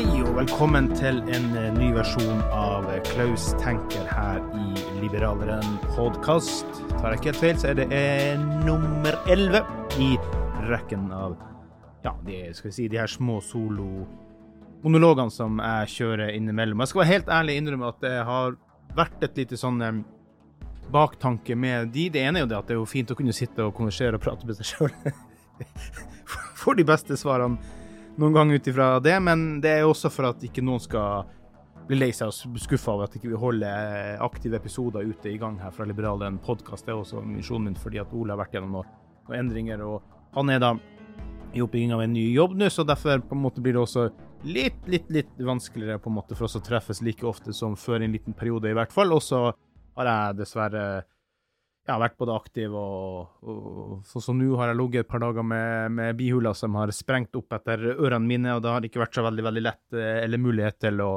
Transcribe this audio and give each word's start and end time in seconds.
Hei 0.00 0.22
og 0.24 0.30
velkommen 0.32 0.86
til 0.96 1.18
en 1.28 1.50
eh, 1.60 1.66
ny 1.76 1.90
versjon 1.92 2.38
av 2.56 2.86
eh, 2.88 3.02
Klaus 3.04 3.50
tenker 3.60 4.06
her 4.08 4.38
i 4.56 5.00
Liberaleren 5.02 5.74
podkast. 5.92 6.64
Tar 6.94 7.10
jeg 7.10 7.18
ikke 7.18 7.28
helt 7.28 7.40
feil, 7.42 7.58
så 7.60 7.66
er 7.68 7.76
det 7.76 7.84
eh, 7.92 8.40
nummer 8.64 9.18
11 9.28 9.60
i 10.00 10.06
rekken 10.70 11.10
av 11.12 11.34
ja, 12.06 12.14
de, 12.24 12.38
skal 12.56 12.70
vi 12.70 12.72
si, 12.78 12.86
de 12.88 12.96
her 12.96 13.12
små 13.12 13.42
solo-monologene 13.44 15.34
som 15.34 15.60
jeg 15.60 15.92
kjører 15.98 16.32
innimellom. 16.32 16.80
Jeg 16.80 16.94
skal 16.94 17.02
være 17.02 17.10
helt 17.10 17.28
ærlig 17.36 17.58
innrømme 17.60 17.90
at 17.92 18.00
det 18.06 18.14
har 18.30 18.56
vært 18.96 19.26
et 19.28 19.42
lite 19.42 19.58
sånn 19.60 19.84
eh, 19.84 19.98
baktanke 20.88 21.58
med 21.60 21.92
de. 21.92 22.06
Det 22.16 22.24
ene 22.24 22.40
er 22.40 22.46
jo 22.46 22.50
det 22.54 22.58
at 22.62 22.72
det 22.72 22.78
er 22.78 22.80
jo 22.80 22.88
fint 22.88 23.12
å 23.12 23.18
kunne 23.20 23.36
sitte 23.36 23.68
og 23.68 23.76
konversere 23.76 24.16
og 24.16 24.24
prate 24.24 24.48
med 24.48 24.56
seg 24.62 24.70
sjøl. 24.72 24.96
Får 26.62 26.80
de 26.80 26.88
beste 26.88 27.20
svarene 27.20 27.76
noen 28.16 28.32
ganger 28.34 28.54
ut 28.54 28.70
ifra 28.72 28.88
det, 29.00 29.16
men 29.22 29.60
det 29.60 29.76
er 29.78 29.86
også 29.86 30.10
for 30.12 30.30
at 30.30 30.42
ikke 30.44 30.64
noen 30.64 30.82
skal 30.82 31.28
bli 31.88 31.98
lei 31.98 32.10
seg 32.14 32.30
og 32.30 32.58
skuffa 32.62 32.92
over 32.94 33.08
at 33.08 33.16
ikke 33.18 33.32
vi 33.32 33.38
holder 33.40 34.20
aktive 34.22 34.60
episoder 34.60 35.06
ute 35.06 35.32
i 35.32 35.38
gang 35.40 35.58
her 35.58 35.74
fra 35.74 35.86
Liberalen 35.88 36.38
podkast. 36.42 36.86
Det 36.86 36.94
er 36.94 37.00
også 37.00 37.22
misjonen 37.26 37.70
min 37.70 37.78
fordi 37.78 38.00
at 38.02 38.12
Ole 38.14 38.34
har 38.34 38.40
vært 38.42 38.54
gjennom 38.54 38.76
noen, 38.78 38.90
noen 39.26 39.38
endringer, 39.40 39.82
og 39.82 40.02
han 40.36 40.52
er 40.54 40.62
da 40.62 40.74
i 41.50 41.62
oppbygging 41.64 41.94
av 41.96 42.04
en 42.04 42.12
ny 42.14 42.28
jobb 42.30 42.54
nå, 42.58 42.68
så 42.70 42.86
derfor 42.86 43.22
på 43.26 43.34
en 43.34 43.42
måte 43.42 43.62
blir 43.62 43.74
det 43.74 43.82
også 43.82 44.06
litt, 44.46 44.78
litt, 44.86 45.08
litt 45.10 45.32
vanskeligere 45.42 45.98
på 45.98 46.12
en 46.12 46.18
måte 46.20 46.36
for 46.38 46.46
oss 46.46 46.58
å 46.60 46.62
treffes 46.64 47.02
like 47.02 47.26
ofte 47.26 47.54
som 47.56 47.74
før 47.76 48.04
i 48.04 48.06
en 48.06 48.14
liten 48.14 48.36
periode, 48.36 48.70
i 48.70 48.76
hvert 48.76 48.94
fall. 48.94 49.10
Og 49.16 49.24
så 49.24 49.48
har 49.98 50.10
jeg 50.10 50.38
dessverre 50.38 50.84
jeg 51.90 51.96
har 51.96 52.04
vært 52.04 52.18
både 52.22 52.34
aktiv 52.38 52.74
og, 52.78 53.40
og 53.42 54.06
som 54.06 54.22
så 54.22 54.34
nå 54.36 54.52
har 54.60 54.70
jeg 54.70 54.78
ligget 54.78 55.04
et 55.04 55.10
par 55.10 55.22
dager 55.24 55.42
med, 55.46 55.96
med 55.96 56.16
bihuler 56.18 56.54
som 56.54 56.78
har 56.78 56.92
sprengt 56.94 57.34
opp 57.38 57.56
etter 57.58 57.82
ørene 57.96 58.22
mine, 58.22 58.54
og 58.54 58.62
det 58.62 58.70
har 58.74 58.86
ikke 58.86 59.02
vært 59.02 59.18
så 59.18 59.24
veldig 59.26 59.46
veldig 59.48 59.62
lett 59.66 59.98
eh, 59.98 60.22
eller 60.22 60.42
mulighet 60.42 60.78
til 60.86 61.02
å 61.02 61.10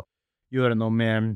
gjøre 0.53 0.78
noe 0.79 0.94
med 0.94 1.35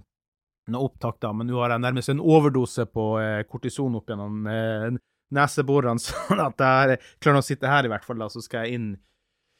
noe 0.73 0.89
opptak, 0.89 1.19
da. 1.23 1.31
Men 1.31 1.47
nå 1.47 1.61
har 1.61 1.75
jeg 1.75 1.83
nærmest 1.85 2.11
en 2.11 2.23
overdose 2.23 2.87
på 2.91 3.05
eh, 3.21 3.43
kortison 3.47 3.95
opp 3.99 4.09
gjennom 4.11 4.49
eh, 4.51 4.89
neseborene, 5.37 6.01
sånn 6.07 6.43
at 6.43 6.65
jeg 6.65 6.99
klarer 7.21 7.41
å 7.41 7.45
sitte 7.45 7.71
her 7.71 7.87
i 7.87 7.93
hvert 7.93 8.07
fall. 8.07 8.19
da, 8.23 8.29
Så 8.33 8.43
skal 8.43 8.65
jeg 8.65 8.79
inn 8.79 8.89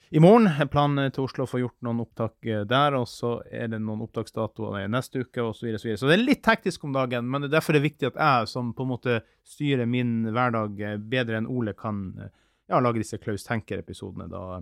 i 0.10 0.22
morgen. 0.24 0.48
Jeg 0.48 0.70
planer 0.72 1.10
til 1.12 1.26
Oslo 1.26 1.44
å 1.44 1.50
få 1.50 1.60
gjort 1.62 1.76
noen 1.86 2.00
opptak 2.04 2.48
eh, 2.48 2.64
der, 2.70 2.96
og 3.00 3.08
så 3.12 3.38
er 3.52 3.72
det 3.74 3.82
noen 3.84 4.06
opptaksdatoer 4.06 4.88
neste 4.92 5.26
uke, 5.26 5.44
og 5.44 5.56
så 5.58 5.68
videre, 5.68 5.82
så 5.82 5.90
videre. 5.90 6.02
Så 6.02 6.10
det 6.10 6.16
er 6.16 6.24
litt 6.24 6.48
hektisk 6.48 6.86
om 6.88 6.96
dagen, 6.96 7.28
men 7.28 7.44
det 7.44 7.50
er 7.52 7.58
derfor 7.58 7.76
det 7.76 7.82
er 7.82 7.90
viktig 7.90 8.10
at 8.12 8.20
jeg, 8.22 8.50
som 8.54 8.72
på 8.78 8.86
en 8.86 8.92
måte 8.94 9.20
styrer 9.48 9.90
min 9.90 10.30
hverdag 10.32 10.80
eh, 10.80 10.98
bedre 11.16 11.42
enn 11.42 11.50
Ole, 11.52 11.76
kan 11.78 12.06
eh, 12.24 12.34
ja, 12.72 12.82
lage 12.84 13.04
disse 13.04 13.20
Klaus 13.20 13.48
Tenker-episodene. 13.48 14.30
Da 14.32 14.62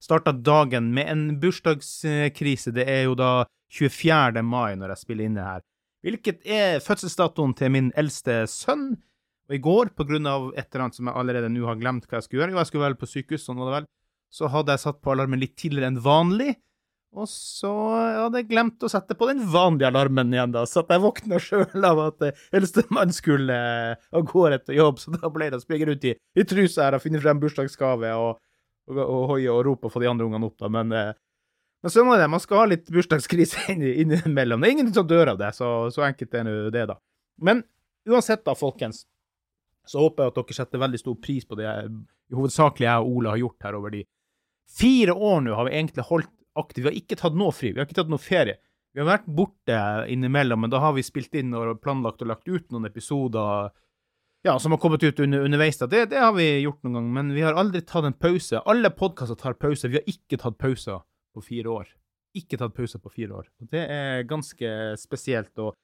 starta 0.00 0.32
dagen 0.32 0.92
med 0.96 1.12
en 1.12 1.24
bursdagskrise. 1.40 2.72
Det 2.76 2.86
er 2.88 3.04
jo 3.04 3.16
da 3.18 3.44
24. 3.76 4.42
mai 4.44 4.74
når 4.80 4.94
jeg 4.94 5.04
spiller 5.04 5.28
inne 5.28 5.44
her, 5.44 5.64
hvilket 6.04 6.44
er 6.48 6.80
fødselsdatoen 6.84 7.52
til 7.56 7.72
min 7.72 7.92
eldste 8.00 8.42
sønn. 8.48 8.94
Og 9.50 9.56
i 9.56 9.60
går, 9.62 9.90
på 9.98 10.06
grunn 10.06 10.28
av 10.30 10.52
et 10.54 10.68
eller 10.68 10.86
annet 10.86 10.96
som 10.96 11.08
jeg 11.10 11.18
allerede 11.20 11.48
nå 11.52 11.64
har 11.66 11.78
glemt 11.80 12.06
hva 12.06 12.20
jeg 12.20 12.28
skulle 12.28 12.44
gjøre, 12.44 12.54
jo, 12.54 12.60
jeg 12.60 12.70
skulle 12.70 12.86
vel 12.86 12.96
på 13.00 13.08
sykehus, 13.10 13.44
sånn 13.44 13.58
var 13.58 13.66
det 13.66 13.76
vel, 13.80 13.88
så 14.30 14.50
hadde 14.50 14.74
jeg 14.74 14.84
satt 14.84 15.00
på 15.02 15.12
alarmen 15.12 15.40
litt 15.42 15.56
tidligere 15.58 15.90
enn 15.90 16.02
vanlig. 16.02 16.54
Og 17.18 17.26
så 17.26 17.70
hadde 17.90 18.38
jeg 18.38 18.50
glemt 18.52 18.84
å 18.86 18.88
sette 18.90 19.16
på 19.18 19.26
den 19.26 19.40
vanlige 19.50 19.88
alarmen 19.90 20.30
igjen, 20.30 20.52
da, 20.54 20.62
så 20.68 20.84
jeg 20.86 21.02
våkna 21.02 21.40
sjøl 21.42 21.86
av 21.88 21.98
at 22.04 22.22
eldstemann 22.54 23.10
skulle 23.14 23.56
av 23.98 24.28
gårde 24.30 24.60
til 24.62 24.78
jobb, 24.78 25.00
så 25.02 25.16
da 25.16 25.30
ble 25.34 25.48
det 25.50 25.58
å 25.58 25.64
springe 25.64 25.88
rundt 25.88 26.06
i, 26.06 26.14
i 26.14 26.44
trusa 26.46 26.86
her 26.86 26.98
og 26.98 27.02
finne 27.02 27.22
frem 27.22 27.40
bursdagsgave 27.42 28.12
og, 28.14 28.38
og, 28.92 29.02
og 29.02 29.24
hoie 29.32 29.50
og 29.50 29.64
rope 29.66 29.90
og 29.90 29.94
få 29.96 30.04
de 30.04 30.10
andre 30.12 30.28
ungene 30.28 30.46
opp, 30.46 30.54
da, 30.62 30.70
men, 30.70 30.94
men 30.94 31.94
sånn 31.96 32.12
er 32.14 32.22
det, 32.22 32.30
man 32.30 32.44
skal 32.46 32.62
ha 32.62 32.70
litt 32.70 32.86
bursdagskrise 32.94 33.66
innimellom. 33.74 34.62
Det 34.62 34.70
er 34.70 34.76
ingen 34.78 34.94
som 34.94 35.10
dør 35.10 35.34
av 35.34 35.42
det, 35.42 35.50
så, 35.58 35.72
så 35.90 36.06
enkelt 36.06 36.38
er 36.38 36.46
nå 36.46 36.56
det, 36.70 36.86
da. 36.92 37.00
Men 37.42 37.64
uansett, 38.06 38.46
da, 38.46 38.54
folkens, 38.54 39.02
så 39.90 39.98
håper 40.04 40.28
jeg 40.28 40.30
at 40.30 40.38
dere 40.38 40.60
setter 40.60 40.86
veldig 40.86 41.02
stor 41.02 41.18
pris 41.18 41.42
på 41.48 41.58
det 41.58 41.74
hovedsakelig 42.36 42.86
jeg 42.86 43.02
og 43.02 43.14
Ole 43.16 43.34
har 43.34 43.40
gjort 43.42 43.66
her 43.66 43.78
over 43.80 43.98
de 43.98 44.04
fire 44.78 45.14
år 45.14 45.44
nå 45.44 45.54
har 45.58 45.68
vi 45.68 45.76
egentlig 45.76 46.06
holdt 46.08 46.32
aktiv. 46.58 46.84
Vi 46.84 46.90
har 46.90 46.98
ikke 46.98 47.18
tatt 47.20 47.36
noe 47.38 47.54
fri, 47.54 47.72
vi 47.72 47.80
har 47.80 47.88
ikke 47.88 48.00
tatt 48.02 48.12
noe 48.12 48.22
ferie. 48.22 48.58
Vi 48.92 49.02
har 49.02 49.06
vært 49.06 49.28
borte 49.30 49.76
innimellom, 50.10 50.64
men 50.64 50.72
da 50.72 50.80
har 50.82 50.96
vi 50.96 51.04
spilt 51.06 51.34
inn 51.38 51.54
og 51.54 51.78
planlagt 51.82 52.24
og 52.24 52.32
lagt 52.32 52.48
ut 52.50 52.72
noen 52.74 52.88
episoder 52.88 53.70
ja, 54.42 54.56
som 54.58 54.72
har 54.72 54.80
kommet 54.82 55.02
ut 55.04 55.20
under, 55.20 55.44
underveis. 55.44 55.78
Det, 55.78 56.06
det 56.10 56.18
har 56.18 56.32
vi 56.32 56.48
gjort 56.62 56.82
noen 56.82 56.96
gang, 56.96 57.12
men 57.12 57.32
vi 57.36 57.44
har 57.44 57.58
aldri 57.60 57.82
tatt 57.86 58.08
en 58.08 58.16
pause. 58.16 58.62
Alle 58.72 58.90
podkaster 58.90 59.38
tar 59.38 59.58
pause. 59.60 59.90
Vi 59.92 60.00
har 60.00 60.08
ikke 60.10 60.40
tatt 60.40 60.56
pauser 60.58 61.02
på 61.34 61.44
fire 61.44 61.74
år. 61.74 61.92
Ikke 62.40 62.58
tatt 62.58 62.74
pauser 62.74 63.02
på 63.04 63.12
fire 63.12 63.36
år. 63.42 63.50
Og 63.60 63.70
det 63.70 63.84
er 63.84 64.26
ganske 64.30 64.72
spesielt. 64.98 65.52
og 65.58 65.76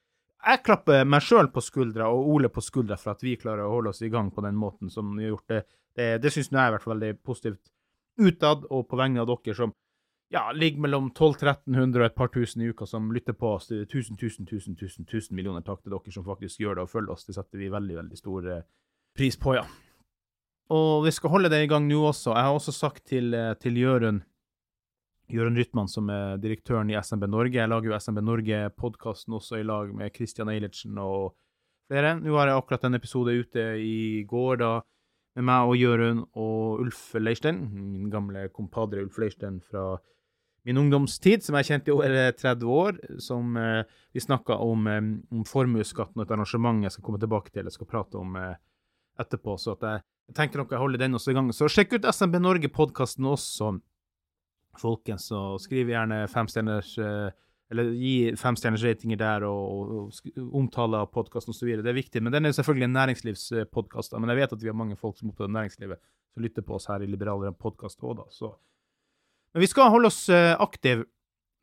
jeg 0.47 0.63
klapper 0.65 1.05
meg 1.05 1.23
sjøl 1.25 1.51
på 1.53 1.61
skuldra 1.63 2.09
og 2.13 2.27
Ole 2.33 2.49
på 2.53 2.61
skuldra 2.65 2.97
for 2.97 3.13
at 3.13 3.23
vi 3.25 3.37
klarer 3.39 3.65
å 3.65 3.75
holde 3.75 3.93
oss 3.93 4.03
i 4.05 4.11
gang 4.13 4.29
på 4.33 4.43
den 4.45 4.57
måten 4.57 4.89
som 4.89 5.15
vi 5.15 5.25
har 5.25 5.35
gjort 5.35 5.53
det. 5.53 5.63
Det, 5.97 6.09
det 6.23 6.33
syns 6.33 6.51
jeg 6.51 6.57
i 6.57 6.73
hvert 6.75 6.83
fall 6.83 6.95
veldig 6.95 7.17
positivt 7.25 7.71
utad, 8.17 8.65
og 8.69 8.87
på 8.89 8.99
vegne 8.99 9.23
av 9.23 9.29
dere 9.29 9.55
som 9.57 9.73
ja, 10.33 10.51
ligger 10.51 10.83
mellom 10.83 11.09
1200-1300 11.13 12.01
og 12.01 12.05
et 12.05 12.15
par 12.17 12.31
tusen 12.33 12.63
i 12.63 12.69
uka 12.71 12.85
som 12.89 13.11
lytter 13.15 13.35
på 13.37 13.53
oss. 13.55 13.69
Tusen, 13.91 14.17
tusen, 14.19 14.47
tusen, 14.49 14.75
tusen, 14.75 15.07
tusen 15.07 15.37
millioner 15.37 15.63
takk 15.63 15.83
til 15.83 15.95
dere 15.95 16.13
som 16.13 16.25
faktisk 16.27 16.63
gjør 16.63 16.79
det 16.79 16.87
og 16.87 16.91
følger 16.91 17.13
oss. 17.15 17.27
Det 17.27 17.37
setter 17.37 17.61
vi 17.61 17.71
veldig, 17.71 17.99
veldig 18.01 18.19
stor 18.19 18.49
eh, 18.51 18.65
pris 19.15 19.39
på, 19.39 19.55
ja. 19.55 19.63
Og 20.75 21.05
vi 21.05 21.13
skal 21.15 21.31
holde 21.31 21.51
det 21.53 21.61
i 21.63 21.69
gang 21.71 21.87
nå 21.87 22.01
også. 22.09 22.33
Jeg 22.35 22.49
har 22.49 22.57
også 22.57 22.75
sagt 22.75 23.05
til, 23.07 23.31
eh, 23.33 23.53
til 23.61 23.79
Jørund 23.79 24.25
Jørund 25.27 25.59
Rytman, 25.59 25.89
som 25.91 26.07
er 26.11 26.37
direktøren 26.39 26.91
i 26.91 26.95
SMB 26.95 27.27
Norge. 27.27 27.59
Jeg 27.59 27.67
lager 27.67 27.89
jo 27.89 27.97
SMB 27.99 28.21
Norge-podkasten 28.23 29.35
også 29.35 29.59
i 29.59 29.65
lag 29.67 29.89
med 29.95 30.13
Christian 30.15 30.47
Eilertsen 30.47 30.95
og 31.03 31.33
flere. 31.91 32.13
Nå 32.21 32.37
har 32.39 32.47
jeg 32.47 32.61
akkurat 32.61 32.85
en 32.87 32.95
episode 32.95 33.35
ute 33.35 33.65
i 33.83 34.23
går 34.27 34.61
da, 34.63 34.71
med 35.37 35.45
meg 35.45 35.69
og 35.69 35.77
Jørund 35.77 36.23
og 36.33 36.81
Ulf 36.81 37.01
Leirstein, 37.13 37.61
min 37.69 38.09
gamle 38.13 38.47
kompadre 38.53 39.03
Ulf 39.05 39.19
Leirstein 39.21 39.59
fra 39.61 39.99
min 40.67 40.79
ungdomstid, 40.81 41.45
som 41.45 41.55
jeg 41.59 41.67
kjente 41.69 41.91
i 41.91 41.93
over 41.95 42.15
30 42.35 42.71
år, 42.73 42.97
som 43.23 43.53
eh, 43.55 43.85
vi 44.11 44.23
snakka 44.23 44.57
om, 44.59 44.87
eh, 44.91 45.05
om 45.31 45.45
formuesskatten 45.47 46.19
og 46.19 46.25
et 46.25 46.33
arrangement 46.35 46.83
jeg 46.83 46.95
skal 46.95 47.05
komme 47.05 47.21
tilbake 47.21 47.53
til, 47.53 47.69
jeg 47.69 47.77
skal 47.77 47.87
prate 47.87 48.19
om 48.19 48.35
eh, 48.35 48.57
etterpå. 49.21 49.55
Så 49.61 49.77
jeg, 49.77 50.03
jeg 50.27 50.39
tenker 50.41 50.59
nok 50.59 50.73
jeg 50.73 50.81
holder 50.81 51.05
den 51.05 51.15
også 51.19 51.31
i 51.31 51.37
gang. 51.37 51.53
Så 51.55 51.69
sjekk 51.71 51.95
ut 51.95 52.09
SMB 52.09 52.41
Norge-podkasten 52.41 53.29
også, 53.29 53.77
folkens, 54.81 55.29
og 55.37 55.61
skriv 55.63 55.93
gjerne 55.93 56.25
femstjerners 56.33 56.97
eh, 56.99 57.29
eller 57.71 57.89
gi 57.99 58.35
femstjerners 58.39 58.83
ratinger 58.87 59.19
der 59.19 59.43
og, 59.47 59.63
og, 59.67 60.21
og 60.37 60.53
omtale 60.55 61.01
av 61.03 61.09
podkasten 61.11 61.51
osv. 61.51 61.73
Det 61.81 61.91
er 61.91 61.97
viktig. 61.97 62.21
Men 62.23 62.33
den 62.35 62.47
er 62.47 62.55
selvfølgelig 62.55 62.87
en 62.87 62.95
næringslivspodkast. 62.95 64.15
Men 64.15 64.31
jeg 64.31 64.41
vet 64.41 64.55
at 64.55 64.63
vi 64.63 64.71
har 64.71 64.77
mange 64.77 64.95
folk 64.99 65.17
som 65.17 65.27
er 65.27 65.35
opptatt 65.35 65.51
næringslivet, 65.51 65.99
som 66.33 66.45
lytter 66.45 66.63
på 66.63 66.77
oss 66.77 66.87
her 66.87 67.03
i 67.03 67.11
Liberalere 67.11 67.51
podkast 67.51 67.99
òg, 68.03 68.21
da. 68.21 68.27
Så. 68.31 68.53
Men 69.53 69.65
vi 69.65 69.71
skal 69.71 69.91
holde 69.91 70.11
oss 70.13 70.23
uh, 70.31 70.55
aktive. 70.63 71.09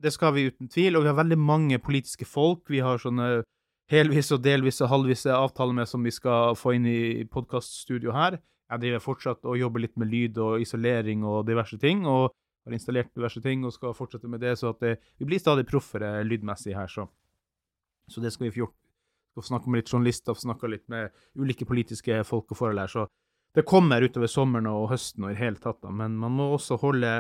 Det 0.05 0.12
skal 0.12 0.35
vi 0.37 0.49
uten 0.51 0.69
tvil. 0.69 0.99
Og 0.99 1.06
vi 1.06 1.12
har 1.12 1.17
veldig 1.17 1.41
mange 1.41 1.81
politiske 1.81 2.29
folk. 2.29 2.67
Vi 2.69 2.85
har 2.85 3.00
sånne 3.00 3.41
helvise 3.93 4.37
og 4.37 4.45
delvise 4.45 4.85
og 4.85 4.93
halvvise 4.93 5.33
avtaler 5.33 5.81
med 5.81 5.89
som 5.89 6.05
vi 6.05 6.12
skal 6.12 6.57
få 6.57 6.77
inn 6.77 6.89
i 6.89 7.25
podkaststudio 7.33 8.12
her. 8.17 8.39
Jeg 8.73 8.81
driver 8.81 9.05
fortsatt 9.05 9.45
og 9.49 9.57
jobber 9.61 9.85
litt 9.85 9.97
med 10.00 10.09
lyd 10.12 10.41
og 10.41 10.61
isolering 10.61 11.25
og 11.25 11.47
diverse 11.49 11.81
ting. 11.81 12.05
og 12.05 12.33
har 12.64 12.76
installert 12.76 13.12
diverse 13.16 13.43
ting 13.44 13.64
og 13.66 13.75
skal 13.75 13.96
fortsette 13.96 14.31
med 14.31 14.40
det, 14.44 14.55
så 14.61 14.72
det, 14.81 14.96
vi 15.20 15.28
blir 15.28 15.43
stadig 15.43 15.66
proffere 15.69 16.16
lydmessig 16.25 16.76
her, 16.76 16.88
så. 16.90 17.06
Så 18.11 18.20
det 18.20 18.32
skal 18.34 18.49
vi 18.49 18.55
få 18.55 18.64
gjort. 18.64 18.78
Skal 19.34 19.49
snakke 19.49 19.70
med 19.70 19.82
litt 19.82 19.93
journalister, 19.93 20.37
snakke 20.38 20.70
litt 20.70 20.84
med 20.93 21.12
ulike 21.40 21.66
politiske 21.69 22.22
folk 22.28 22.52
og 22.52 22.61
forhold 22.61 22.82
her, 22.84 22.93
så 22.93 23.06
det 23.55 23.66
kommer 23.70 24.02
utover 24.02 24.31
sommeren 24.31 24.66
og 24.66 24.88
høsten 24.90 25.26
og 25.26 25.34
i 25.34 25.38
hele 25.38 25.61
tatt, 25.62 25.81
da. 25.84 25.93
Men 25.94 26.16
man 26.19 26.34
må 26.34 26.49
også 26.56 26.78
holde 26.82 27.11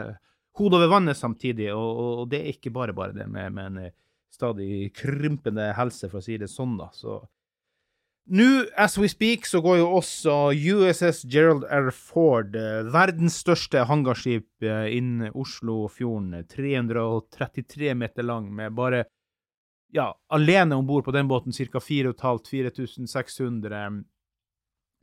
hodet 0.58 0.80
over 0.80 0.90
vannet 0.90 1.18
samtidig, 1.18 1.68
og, 1.74 2.00
og, 2.00 2.24
det 2.30 2.40
er 2.40 2.56
ikke 2.56 2.72
bare 2.74 2.94
bare 2.96 3.14
det 3.14 3.26
med, 3.30 3.54
med 3.54 3.70
en 3.70 3.94
stadig 4.34 4.90
krympende 4.96 5.70
helse, 5.78 6.10
for 6.10 6.18
å 6.20 6.24
si 6.24 6.38
det 6.40 6.50
sånn, 6.50 6.76
da. 6.80 6.88
Så 6.94 7.20
nå, 8.26 8.64
as 8.76 8.98
we 8.98 9.08
speak, 9.08 9.46
så 9.46 9.60
går 9.60 9.76
jo 9.82 9.96
også 9.98 10.52
USS 10.56 11.24
Gerald 11.28 11.64
R. 11.68 11.90
Ford, 11.92 12.56
eh, 12.56 12.86
verdens 12.88 13.36
største 13.42 13.84
hangarskip 13.84 14.62
eh, 14.64 14.96
innen 14.96 15.30
Oslofjorden, 15.36 16.46
333 16.48 17.94
meter 17.94 18.22
lang, 18.24 18.54
med 18.54 18.72
bare 18.72 19.04
ja, 19.94 20.18
alene 20.32 20.74
om 20.74 20.86
bord 20.86 21.04
på 21.04 21.12
den 21.14 21.28
båten 21.28 21.52
ca. 21.52 21.78
4500-4600 21.78 24.04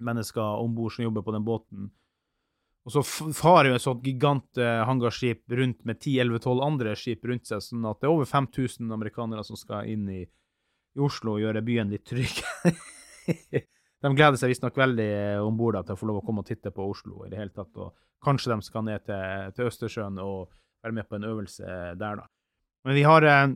mennesker 0.01 0.41
om 0.41 0.75
bord 0.75 0.93
som 0.93 1.03
jobber 1.05 1.21
på 1.21 1.31
den 1.31 1.45
båten. 1.45 1.91
Og 2.81 2.91
så 2.95 3.03
farer 3.37 3.69
jo 3.69 3.75
et 3.77 3.85
sånt 3.85 4.05
gigant 4.05 4.57
eh, 4.57 4.85
hangarskip 4.87 5.43
rundt 5.53 5.85
med 5.85 6.01
10-11-12 6.01 6.65
andre 6.65 6.95
skip 6.97 7.25
rundt 7.29 7.47
seg, 7.47 7.61
sånn 7.61 7.85
at 7.85 8.01
det 8.01 8.07
er 8.09 8.15
over 8.15 8.25
5000 8.25 8.91
amerikanere 8.91 9.43
som 9.45 9.55
skal 9.59 9.85
inn 9.91 10.09
i, 10.09 10.21
i 10.25 10.99
Oslo 11.05 11.37
og 11.37 11.43
gjøre 11.45 11.67
byen 11.69 11.93
litt 11.93 12.05
trygg. 12.09 12.41
de 14.03 14.13
gleder 14.15 14.39
seg 14.39 14.51
visstnok 14.51 14.77
veldig 14.77 15.09
eh, 15.15 15.39
om 15.43 15.57
bord 15.57 15.79
til 15.85 15.95
å 15.95 15.99
få 15.99 16.09
lov 16.09 16.21
å 16.21 16.25
komme 16.25 16.43
og 16.43 16.49
titte 16.49 16.73
på 16.73 16.87
Oslo 16.89 17.25
i 17.25 17.31
det 17.31 17.39
hele 17.41 17.53
tatt. 17.55 17.71
Og 17.77 17.93
kanskje 18.23 18.53
de 18.53 18.67
skal 18.67 18.85
ned 18.87 19.05
til, 19.07 19.51
til 19.57 19.71
Østersjøen 19.71 20.21
og 20.23 20.51
være 20.81 20.97
med 20.97 21.09
på 21.09 21.17
en 21.17 21.27
øvelse 21.29 21.65
der, 21.99 22.21
da. 22.21 22.25
Men 22.87 22.97
vi 22.97 23.03
har, 23.05 23.25
eh, 23.29 23.47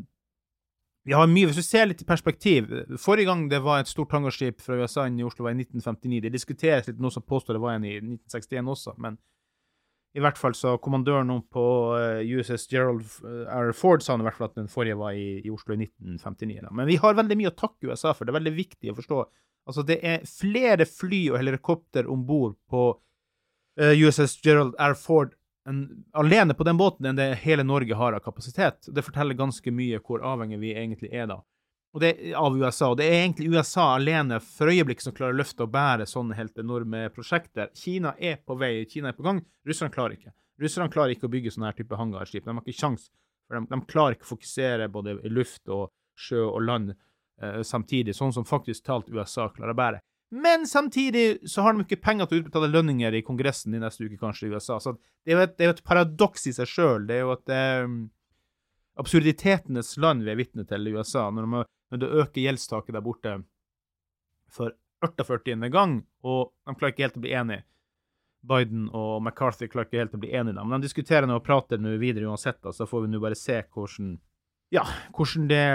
vi 1.06 1.13
har 1.13 1.29
mye 1.29 1.50
Hvis 1.50 1.62
du 1.62 1.65
ser 1.65 1.85
litt 1.85 2.01
i 2.01 2.06
perspektiv 2.06 2.69
Forrige 3.01 3.29
gang 3.29 3.47
det 3.50 3.62
var 3.65 3.79
et 3.81 3.89
stort 3.89 4.13
hangarskip 4.13 4.62
fra 4.62 4.77
USA 4.77 5.07
inn 5.09 5.19
i 5.19 5.25
Oslo, 5.25 5.45
var 5.45 5.56
i 5.56 5.62
1959. 5.62 6.21
Det 6.21 6.33
diskuteres 6.33 6.89
litt 6.89 7.01
noe 7.01 7.13
som 7.13 7.25
påstår 7.25 7.57
det 7.57 7.63
var 7.65 7.77
en 7.77 7.85
i 7.85 7.97
1961 7.97 8.71
også, 8.75 8.95
men 9.01 9.18
i 10.15 10.21
hvert 10.23 10.38
fall 10.39 10.56
så 10.56 10.77
kommandøren 10.79 11.31
på 11.51 11.65
eh, 12.00 12.21
USS 12.38 12.69
Gerald 12.71 13.03
R. 13.51 13.73
Ford 13.75 14.03
sa 14.03 14.13
han 14.15 14.23
i 14.23 14.27
hvert 14.29 14.38
fall 14.39 14.50
at 14.50 14.59
den 14.59 14.71
forrige 14.71 14.95
var 15.00 15.17
i, 15.17 15.41
i 15.44 15.51
Oslo 15.51 15.75
i 15.75 15.81
1959. 15.83 16.62
Da. 16.63 16.71
Men 16.71 16.88
vi 16.88 16.95
har 17.01 17.17
veldig 17.17 17.38
mye 17.39 17.51
å 17.51 17.57
takke 17.57 17.91
USA 17.91 18.13
for. 18.13 18.23
Det 18.23 18.31
er 18.31 18.39
veldig 18.39 18.56
viktig 18.56 18.94
å 18.94 19.00
forstå 19.01 19.25
Altså, 19.65 19.81
det 19.81 19.95
er 20.06 20.25
flere 20.29 20.85
fly 20.85 21.23
og 21.31 21.39
helikopter 21.41 22.06
om 22.12 22.21
bord 22.27 22.53
på 22.69 22.83
eh, 23.81 23.97
USS 23.97 24.38
Gerald 24.45 24.75
R. 24.77 24.94
Ford 24.94 25.33
en, 25.65 26.06
alene 26.13 26.53
på 26.53 26.63
den 26.68 26.77
båten 26.77 27.09
enn 27.09 27.18
det 27.18 27.31
hele 27.41 27.65
Norge 27.65 27.97
har 27.97 28.13
av 28.13 28.21
kapasitet. 28.21 28.85
Det 28.88 29.03
forteller 29.06 29.38
ganske 29.38 29.73
mye 29.73 30.00
hvor 30.06 30.21
avhengig 30.21 30.61
vi 30.61 30.75
egentlig 30.77 31.09
er 31.09 31.25
da. 31.31 31.39
Det 32.01 32.33
av 32.36 32.56
USA. 32.57 32.89
Og 32.92 32.97
det 33.00 33.06
er 33.07 33.21
egentlig 33.21 33.51
USA 33.53 33.94
alene 33.95 34.42
for 34.44 34.71
øyeblikket 34.71 35.06
som 35.07 35.15
klarer 35.15 35.36
å 35.36 35.39
løfte 35.39 35.63
og 35.63 35.71
bære 35.71 36.07
sånne 36.09 36.36
helt 36.36 36.57
enorme 36.59 37.06
prosjekter. 37.15 37.69
Kina 37.77 38.15
er 38.19 38.42
på 38.44 38.57
vei, 38.59 38.81
Kina 38.92 39.13
er 39.13 39.18
på 39.18 39.24
gang. 39.24 39.39
Russland 39.68 39.94
klarer 39.95 40.18
ikke. 40.18 40.33
Russland 40.62 40.92
klarer 40.92 41.15
ikke 41.15 41.30
å 41.30 41.31
bygge 41.31 41.53
sånne 41.56 41.71
her 41.71 41.77
type 41.77 42.00
hangarskip. 42.00 42.44
De 42.44 42.56
har 42.56 42.68
ikke 42.68 42.97
for 43.45 43.59
de, 43.59 43.68
de 43.69 43.81
klarer 43.89 44.18
ikke 44.18 44.25
å 44.25 44.33
fokusere 44.33 44.89
både 44.92 45.19
i 45.25 45.31
luft 45.31 45.69
og 45.69 45.92
sjø 46.18 46.47
og 46.47 46.63
land 46.65 46.95
eh, 46.95 47.62
samtidig, 47.68 48.15
sånn 48.18 48.33
som 48.33 48.47
faktisk 48.47 48.86
talt 48.88 49.12
USA 49.13 49.50
klarer 49.53 49.75
å 49.75 49.80
bære. 49.80 50.01
Men 50.36 50.65
samtidig 50.68 51.45
så 51.47 51.63
har 51.63 51.75
de 51.75 51.86
ikke 51.86 52.01
penger 52.01 52.27
til 52.27 52.39
å 52.39 52.44
utbetale 52.44 52.71
lønninger 52.71 53.13
i 53.13 53.21
Kongressen 53.24 53.75
i 53.77 53.81
neste 53.81 54.07
uke, 54.07 54.18
kanskje, 54.19 54.50
i 54.50 54.56
USA. 54.56 54.80
Så 54.81 54.95
det 54.97 55.31
er 55.31 55.38
jo 55.38 55.45
et, 55.45 55.56
er 55.62 55.75
et 55.75 55.83
paradoks 55.86 56.47
i 56.50 56.56
seg 56.56 56.69
sjøl. 56.69 57.06
Det 57.07 57.19
er 57.19 57.24
jo 57.24 57.36
at 57.36 57.53
eh, 57.53 57.86
absurditetenes 59.00 59.94
land 60.01 60.25
vi 60.25 60.33
er 60.33 60.39
vitne 60.39 60.65
til 60.68 60.89
i 60.89 60.95
USA, 60.95 61.27
når, 61.30 61.45
de, 61.51 61.63
når 61.91 62.01
det 62.01 62.11
øker 62.23 62.41
gjeldstaket 62.41 62.95
der 62.95 63.05
borte 63.05 63.37
for 64.51 64.75
48. 65.05 65.69
gang, 65.69 65.99
og 66.25 66.53
de 66.65 66.75
klarer 66.75 66.93
ikke 66.93 67.05
helt 67.05 67.17
å 67.19 67.23
bli 67.23 67.33
enige. 67.37 67.65
Biden 68.45 68.87
og 68.93 69.23
McCarthy 69.23 69.67
klarer 69.69 69.89
ikke 69.89 70.03
helt 70.03 70.15
å 70.17 70.21
bli 70.21 70.31
enige, 70.37 70.63
men 70.63 70.77
de 70.77 70.87
diskuterer 70.87 71.27
nå 71.29 71.39
og 71.39 71.45
prater 71.45 71.81
nå 71.81 71.95
videre 72.01 72.29
uansett, 72.29 72.61
da, 72.61 72.73
så 72.73 72.87
får 72.89 73.05
vi 73.05 73.13
nå 73.13 73.21
bare 73.23 73.37
se 73.39 73.57
hvordan 73.73 74.15
ja, 74.73 74.81
hvordan 75.13 75.45
det, 75.47 75.65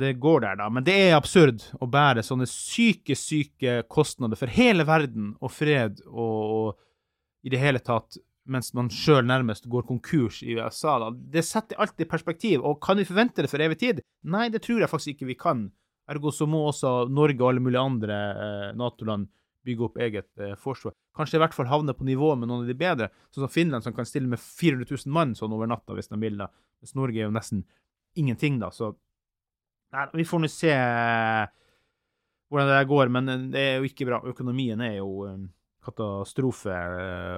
det, 0.00 0.14
går 0.18 0.40
der, 0.40 0.56
da. 0.58 0.68
Men 0.72 0.84
det 0.84 0.94
er 0.96 1.16
absurd 1.18 1.62
å 1.76 1.86
bære 1.90 2.24
sånne 2.24 2.48
syke, 2.48 3.14
syke 3.18 3.82
kostnader 3.92 4.40
for 4.40 4.50
hele 4.50 4.86
verden 4.88 5.34
og 5.38 5.52
fred 5.52 6.00
og, 6.08 6.54
og 6.56 7.46
i 7.46 7.52
det 7.52 7.60
hele 7.60 7.82
tatt, 7.84 8.18
mens 8.48 8.72
man 8.74 8.88
sjøl 8.92 9.26
nærmest 9.26 9.68
går 9.70 9.84
konkurs 9.88 10.40
i 10.42 10.56
USA. 10.56 10.98
da. 11.02 11.10
Det 11.10 11.44
setter 11.44 11.80
alt 11.80 12.00
i 12.00 12.08
perspektiv. 12.08 12.64
Og 12.64 12.80
kan 12.82 12.98
vi 12.98 13.08
forvente 13.08 13.42
det 13.44 13.50
for 13.50 13.62
evig 13.62 13.78
tid? 13.78 14.00
Nei, 14.24 14.48
det 14.48 14.62
tror 14.64 14.80
jeg 14.80 14.90
faktisk 14.90 15.14
ikke 15.14 15.30
vi 15.32 15.38
kan. 15.38 15.68
Ergo 16.10 16.32
så 16.34 16.48
må 16.50 16.64
også 16.66 17.08
Norge 17.12 17.42
og 17.42 17.52
alle 17.52 17.62
mulige 17.62 17.84
andre 17.84 18.16
eh, 18.30 18.70
Nato-land 18.78 19.28
bygge 19.66 19.84
opp 19.86 20.00
eget 20.00 20.30
eh, 20.40 20.56
forsvar. 20.58 20.96
Kanskje 21.16 21.38
i 21.38 21.42
hvert 21.42 21.54
fall 21.54 21.68
havne 21.70 21.94
på 21.94 22.06
nivå 22.08 22.32
med 22.38 22.48
noen 22.48 22.64
av 22.64 22.70
de 22.70 22.78
bedre, 22.78 23.10
sånn 23.30 23.44
som 23.44 23.52
Finland, 23.52 23.84
som 23.84 23.94
kan 23.94 24.08
stille 24.08 24.30
med 24.30 24.40
400 24.40 24.88
000 24.88 25.14
mann 25.14 25.36
sånn 25.38 25.54
over 25.54 25.70
natta 25.70 25.94
hvis 25.94 26.10
de 26.10 26.18
vil. 26.22 26.40
da. 26.40 26.48
Mens 26.80 26.96
Norge 26.98 27.20
er 27.20 27.28
jo 27.28 27.36
nesten 27.36 27.62
ingenting, 28.18 28.58
da. 28.62 28.72
Så 28.74 28.94
nei, 29.94 30.06
vi 30.16 30.26
får 30.26 30.42
nå 30.42 30.50
se 30.50 30.72
eh, 30.74 31.46
hvordan 32.50 32.72
det 32.72 32.90
går. 32.90 33.12
Men 33.14 33.32
eh, 33.32 33.46
det 33.54 33.64
er 33.66 33.78
jo 33.78 33.90
ikke 33.90 34.08
bra. 34.08 34.22
Økonomien 34.32 34.82
er 34.84 34.98
jo 34.98 35.10
eh, 35.28 35.40
katastrofe 35.84 36.76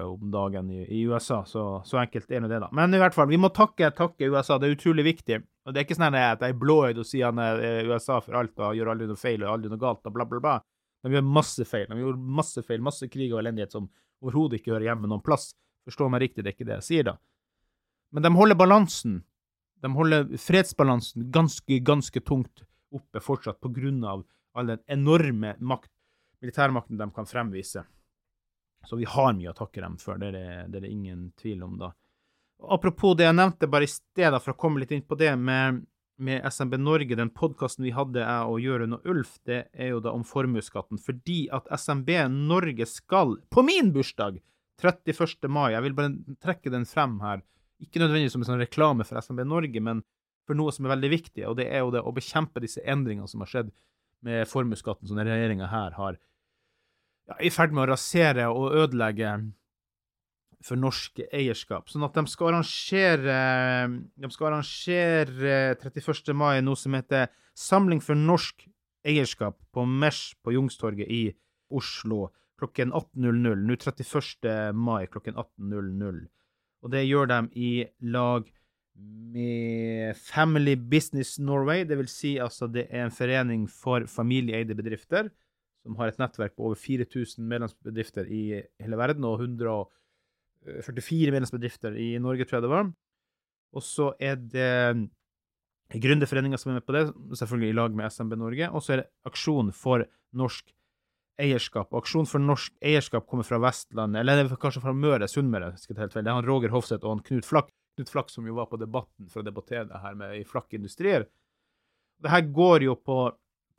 om 0.07 0.31
dagen 0.33 0.71
i, 0.75 1.03
USA. 1.07 1.43
Så, 1.47 1.65
så, 1.87 2.01
enkelt 2.03 2.31
er 2.31 2.43
nå 2.43 2.51
det, 2.51 2.61
da. 2.65 2.69
Men 2.75 2.95
i 2.95 3.01
hvert 3.01 3.15
fall, 3.15 3.29
vi 3.31 3.41
må 3.41 3.53
takke, 3.55 3.93
takke 3.97 4.31
USA. 4.33 4.59
Det 4.59 4.69
er 4.69 4.77
utrolig 4.77 5.07
viktig. 5.07 5.41
Og 5.67 5.73
det 5.73 5.81
er 5.81 5.87
ikke 5.87 5.99
sånn 5.99 6.11
at 6.11 6.43
jeg 6.43 6.55
er 6.55 6.61
blåøyd 6.61 6.99
og 6.99 7.07
sier 7.07 7.31
han 7.31 7.41
er 7.43 7.89
USA 7.91 8.19
for 8.25 8.39
alt 8.41 8.59
og 8.59 8.77
gjør 8.79 8.93
aldri 8.95 9.11
noe 9.11 9.21
feil 9.21 9.45
og 9.45 9.53
aldri 9.55 9.73
noe 9.73 9.83
galt 9.83 10.07
og 10.09 10.15
bla, 10.17 10.27
bla, 10.29 10.43
bla. 10.43 10.55
De 11.03 11.15
gjør 11.15 11.27
masse 11.27 11.67
feil. 11.67 11.89
De 11.91 12.03
gjorde 12.03 12.39
masse 12.43 12.65
feil, 12.67 12.83
masse 12.83 13.11
krig 13.11 13.31
og 13.33 13.43
elendighet 13.43 13.75
som 13.75 13.91
overhodet 14.23 14.61
ikke 14.61 14.75
hører 14.75 14.91
hjemme 14.91 15.11
noen 15.11 15.23
plass. 15.25 15.53
Forstå 15.87 16.09
meg 16.11 16.27
riktig, 16.27 16.45
det 16.45 16.53
er 16.53 16.57
ikke 16.59 16.69
det 16.69 16.79
jeg 16.81 16.89
sier, 16.89 17.07
da. 17.11 17.19
Men 18.15 18.27
de 18.27 18.31
holder 18.37 18.59
balansen 18.59 19.23
de 19.83 19.91
holder 19.97 20.29
fredsbalansen 20.39 21.27
ganske, 21.35 21.79
ganske 21.83 22.21
tungt 22.23 22.63
oppe 22.95 23.23
fortsatt 23.25 23.59
på 23.63 23.73
grunn 23.75 24.05
av 24.07 24.23
all 24.55 24.69
den 24.69 24.83
enorme 24.87 25.57
makt, 25.59 25.91
militærmakten 26.43 27.01
de 27.01 27.09
kan 27.15 27.27
fremvise. 27.27 27.83
Så 28.85 28.99
vi 28.99 29.07
har 29.09 29.33
mye 29.39 29.53
å 29.53 29.57
takke 29.57 29.83
dem 29.83 29.97
for, 30.01 30.19
det 30.19 30.33
er 30.33 30.37
det, 30.37 30.47
det 30.75 30.83
er 30.83 30.91
ingen 30.91 31.31
tvil 31.39 31.63
om, 31.67 31.79
da. 31.81 31.93
Apropos 32.63 33.17
det 33.19 33.27
jeg 33.27 33.39
nevnte 33.39 33.71
bare 33.71 33.87
i 33.87 33.91
stedet, 33.91 34.39
for 34.43 34.55
å 34.55 34.59
komme 34.59 34.83
litt 34.83 34.93
inn 34.95 35.05
på 35.07 35.19
det 35.19 35.33
med, 35.39 35.83
med 36.23 36.47
SMB 36.47 36.79
Norge, 36.79 37.19
den 37.19 37.33
podkasten 37.35 37.87
vi 37.87 37.95
hadde, 37.95 38.23
jeg 38.23 38.51
og 38.51 38.63
Jørund 38.63 38.99
og 38.99 39.09
Ulf, 39.11 39.37
det 39.49 39.65
er 39.73 39.93
jo 39.95 40.03
da 40.03 40.15
om 40.15 40.25
formuesskatten. 40.27 41.01
Fordi 41.03 41.45
at 41.55 41.71
SMB 41.75 42.13
Norge 42.31 42.87
skal, 42.91 43.37
på 43.51 43.67
min 43.67 43.91
bursdag, 43.95 44.39
31. 44.83 45.47
mai, 45.51 45.73
jeg 45.75 45.87
vil 45.87 45.97
bare 45.99 46.37
trekke 46.43 46.71
den 46.75 46.87
frem 46.89 47.19
her, 47.23 47.43
ikke 47.83 48.03
nødvendigvis 48.03 48.35
som 48.37 48.45
en 48.45 48.53
sånn 48.53 48.63
reklame 48.63 49.07
for 49.07 49.19
SMB 49.19 49.45
Norge, 49.47 49.83
men 49.83 50.03
for 50.47 50.59
noe 50.59 50.75
som 50.75 50.87
er 50.87 50.95
veldig 50.97 51.11
viktig, 51.13 51.45
og 51.47 51.59
det 51.59 51.69
er 51.71 51.83
jo 51.83 51.93
det 51.95 52.03
å 52.03 52.15
bekjempe 52.15 52.63
disse 52.63 52.83
endringene 52.83 53.31
som 53.31 53.43
har 53.43 53.51
skjedd 53.51 53.73
med 54.27 54.47
formuesskatten, 54.51 55.07
som 55.09 55.19
denne 55.19 55.35
regjeringa 55.35 55.71
her 55.71 55.95
har 55.99 56.19
ja, 57.33 57.45
i 57.45 57.51
ferd 57.53 57.75
med 57.75 57.87
å 57.87 57.93
rasere 57.93 58.49
og 58.53 58.77
ødelegge 58.85 59.35
for 60.63 60.79
norsk 60.79 61.25
eierskap. 61.33 61.89
Sånn 61.91 62.05
at 62.07 62.15
de 62.15 62.23
skal 62.31 62.53
arrangere 62.53 63.39
De 64.15 64.31
skal 64.31 64.53
arrangere 64.53 65.75
31. 65.81 66.35
mai 66.39 66.63
noe 66.63 66.79
som 66.79 66.95
heter 66.95 67.33
Samling 67.59 68.01
for 68.01 68.19
norsk 68.19 68.69
eierskap 69.07 69.59
på 69.75 69.85
Mesh 69.85 70.37
på 70.43 70.55
Jungstorget 70.55 71.11
i 71.11 71.25
Oslo 71.73 72.31
klokken 72.63 72.93
18.00. 72.95 73.67
Nå 73.67 73.77
31. 73.77 74.73
mai 74.73 75.09
klokken 75.11 75.35
18.00. 75.35 76.23
Og 76.83 76.91
det 76.95 77.03
gjør 77.05 77.29
de 77.31 77.41
i 77.59 77.73
lag 78.15 78.47
med 79.33 80.17
Family 80.17 80.77
Business 80.77 81.39
Norway. 81.43 81.83
Det 81.89 81.99
vil 81.99 82.11
si 82.11 82.37
altså 82.39 82.69
det 82.71 82.87
er 82.91 83.07
en 83.07 83.15
forening 83.15 83.67
for 83.71 84.07
familieeide 84.11 84.77
bedrifter 84.79 85.33
som 85.83 85.97
har 85.99 86.13
et 86.13 86.21
nettverk 86.23 86.55
på 86.57 86.69
over 86.69 86.79
4000 86.79 87.47
medlemsbedrifter 87.51 88.29
i 88.31 88.45
hele 88.83 88.99
verden, 89.01 89.27
og 89.27 89.41
144 89.43 91.35
medlemsbedrifter 91.35 91.99
i 91.99 92.13
Norge, 92.23 92.47
tror 92.47 92.61
jeg 92.61 92.67
det 92.67 92.73
var. 92.73 92.93
Og 93.73 93.85
så 93.87 94.13
er 94.21 94.37
det 94.37 95.09
Gründerforeninga 95.93 96.59
som 96.61 96.73
er 96.73 96.79
med 96.79 96.87
på 96.87 96.95
det, 96.97 97.07
selvfølgelig 97.39 97.73
i 97.73 97.77
lag 97.77 97.97
med 97.97 98.13
SMB 98.13 98.39
Norge. 98.41 98.71
Og 98.71 98.85
så 98.85 98.95
er 98.95 99.03
det 99.03 99.11
Aksjon 99.29 99.73
for 99.77 100.07
norsk 100.39 100.73
eierskap. 101.43 101.91
Og 101.93 102.03
Aksjon 102.03 102.29
for 102.29 102.43
norsk 102.43 102.75
eierskap 102.85 103.27
kommer 103.29 103.47
fra 103.47 103.61
Vestlandet, 103.63 104.23
eller 104.23 104.45
er 104.45 104.57
kanskje 104.61 104.85
fra 104.85 104.95
Møre, 104.97 105.29
Sunnmøre. 105.29 105.75
skal 105.81 106.01
helt 106.01 106.15
feil. 106.15 106.25
Det 106.25 106.33
er 106.33 106.41
han 106.41 106.49
Roger 106.49 106.73
Hofseth 106.73 107.05
og 107.05 107.17
han 107.17 107.25
Knut 107.27 107.49
Flakk. 107.49 107.73
Knut 107.97 108.13
Flakk 108.13 108.33
som 108.33 108.47
jo 108.49 108.57
var 108.57 108.71
på 108.71 108.81
Debatten 108.81 109.29
for 109.29 109.43
å 109.43 109.47
debattere 109.47 109.89
det 109.91 110.01
her 110.01 110.17
med 110.17 110.39
i 110.39 110.45
Flakk 110.49 110.73
Industrier. 110.73 111.27
Det 112.23 112.31
her 112.31 112.45
går 112.55 112.87
jo 112.87 112.97
på 112.97 113.19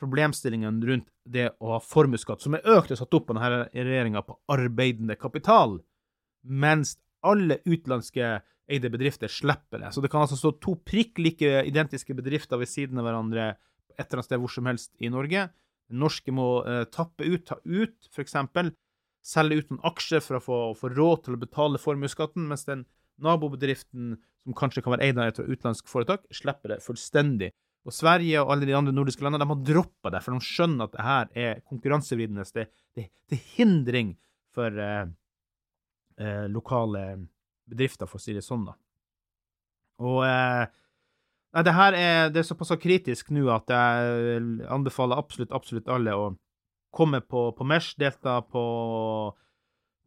problemstillingen 0.04 0.82
rundt 0.86 1.10
det 1.24 1.50
å 1.64 1.78
ha 1.78 1.80
formuesskatt, 1.84 2.44
som 2.44 2.58
er 2.58 2.68
økt 2.76 2.92
og 2.92 3.00
satt 3.00 3.16
opp 3.16 3.32
av 3.32 3.40
denne 3.40 3.64
regjeringa 3.74 4.24
på 4.28 4.36
arbeidende 4.52 5.16
kapital, 5.20 5.80
mens 6.44 6.98
alle 7.24 7.62
utenlandske 7.64 8.42
eide 8.72 8.92
bedrifter 8.92 9.32
slipper 9.32 9.82
det. 9.82 9.92
Så 9.96 10.04
det 10.04 10.12
kan 10.12 10.24
altså 10.24 10.38
stå 10.40 10.54
to 10.64 10.76
prikk 10.88 11.20
like 11.22 11.64
identiske 11.68 12.16
bedrifter 12.16 12.60
ved 12.60 12.72
siden 12.72 13.00
av 13.00 13.08
hverandre 13.08 13.54
et 13.94 14.06
eller 14.06 14.20
annet 14.20 14.30
sted 14.30 14.42
hvor 14.42 14.52
som 14.52 14.68
helst 14.70 14.92
i 15.04 15.12
Norge. 15.14 15.48
Norske 15.94 16.34
må 16.34 16.48
eh, 16.68 16.84
tappe 16.92 17.28
ut, 17.28 17.46
ta 17.48 17.60
ut, 17.64 17.96
f.eks. 18.12 18.38
Selge 19.24 19.60
ut 19.60 19.72
noen 19.72 19.84
aksjer 19.88 20.24
for 20.24 20.40
å 20.40 20.44
få, 20.44 20.60
få 20.80 20.92
råd 20.92 21.26
til 21.26 21.38
å 21.38 21.42
betale 21.44 21.80
formuesskatten, 21.80 22.48
mens 22.50 22.66
den 22.68 22.86
nabobedriften, 23.24 24.18
som 24.44 24.56
kanskje 24.58 24.84
kan 24.84 24.96
være 24.96 25.08
eid 25.08 25.20
av 25.22 25.30
et 25.32 25.44
utenlandsk 25.44 25.88
foretak, 25.92 26.26
slipper 26.34 26.74
det 26.74 26.82
fullstendig. 26.84 27.54
Og 27.84 27.92
Sverige 27.92 28.40
og 28.40 28.54
alle 28.54 28.68
de 28.68 28.76
andre 28.78 28.94
nordiske 28.96 29.24
landene 29.26 29.44
de 29.44 29.50
har 29.50 29.64
droppa 29.68 30.12
det, 30.14 30.22
for 30.24 30.36
de 30.36 30.48
skjønner 30.48 30.88
at 30.88 30.94
det 30.94 31.08
her 31.08 31.34
er 31.46 31.64
konkurransevridende. 31.68 32.46
Det, 32.56 32.70
det, 32.96 33.10
det 33.28 33.40
er 33.40 33.50
hindring 33.58 34.14
for 34.56 34.80
eh, 34.80 35.10
eh, 36.22 36.46
lokale 36.52 37.04
bedrifter, 37.68 38.08
for 38.08 38.22
å 38.22 38.24
si 38.24 38.36
det 38.36 38.46
sånn. 38.46 38.64
da. 38.70 38.78
Og 40.04 40.24
eh, 40.28 40.64
det 41.68 41.76
her 41.76 42.00
er, 42.00 42.32
det 42.34 42.42
er 42.42 42.48
såpass 42.48 42.72
kritisk 42.82 43.34
nå 43.36 43.46
at 43.54 43.70
jeg 43.70 44.64
anbefaler 44.72 45.20
absolutt, 45.20 45.52
absolutt 45.54 45.92
alle 45.92 46.16
å 46.16 46.32
komme 46.94 47.20
på, 47.26 47.50
på 47.58 47.68
Mesh, 47.68 47.98
delta 48.00 48.40
på, 48.48 48.64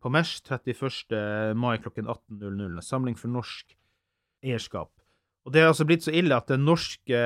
på 0.00 0.12
Mesh 0.16 0.40
31. 0.48 1.54
mai 1.58 1.76
klokken 1.82 2.08
18.00. 2.08 2.80
Samling 2.82 3.20
for 3.20 3.30
norsk 3.36 3.76
eierskap. 4.46 4.95
Og 5.46 5.52
det 5.54 5.60
er 5.62 5.68
altså 5.70 5.84
blitt 5.86 6.02
så 6.02 6.10
ille 6.10 6.34
at 6.34 6.48
norske 6.58 7.18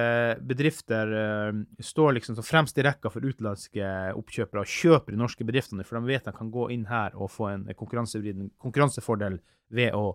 bedrifter 0.45 1.13
uh, 1.17 1.61
står 1.81 2.19
liksom 2.19 2.37
så 2.37 2.45
fremst 2.45 2.77
i 2.77 2.85
rekka 2.85 3.09
for 3.09 3.25
utenlandske 3.25 3.93
oppkjøpere 4.13 4.61
og 4.61 4.69
kjøper 4.69 5.17
de 5.17 5.21
norske 5.23 5.47
bedriftene, 5.49 5.87
for 5.89 5.97
de 5.97 6.13
vet 6.13 6.29
de 6.29 6.35
kan 6.37 6.51
gå 6.53 6.69
inn 6.75 6.85
her 6.91 7.17
og 7.17 7.33
få 7.33 7.49
en 7.55 7.65
konkurransefordel 7.73 9.41
ved 9.73 9.97
å 9.97 10.11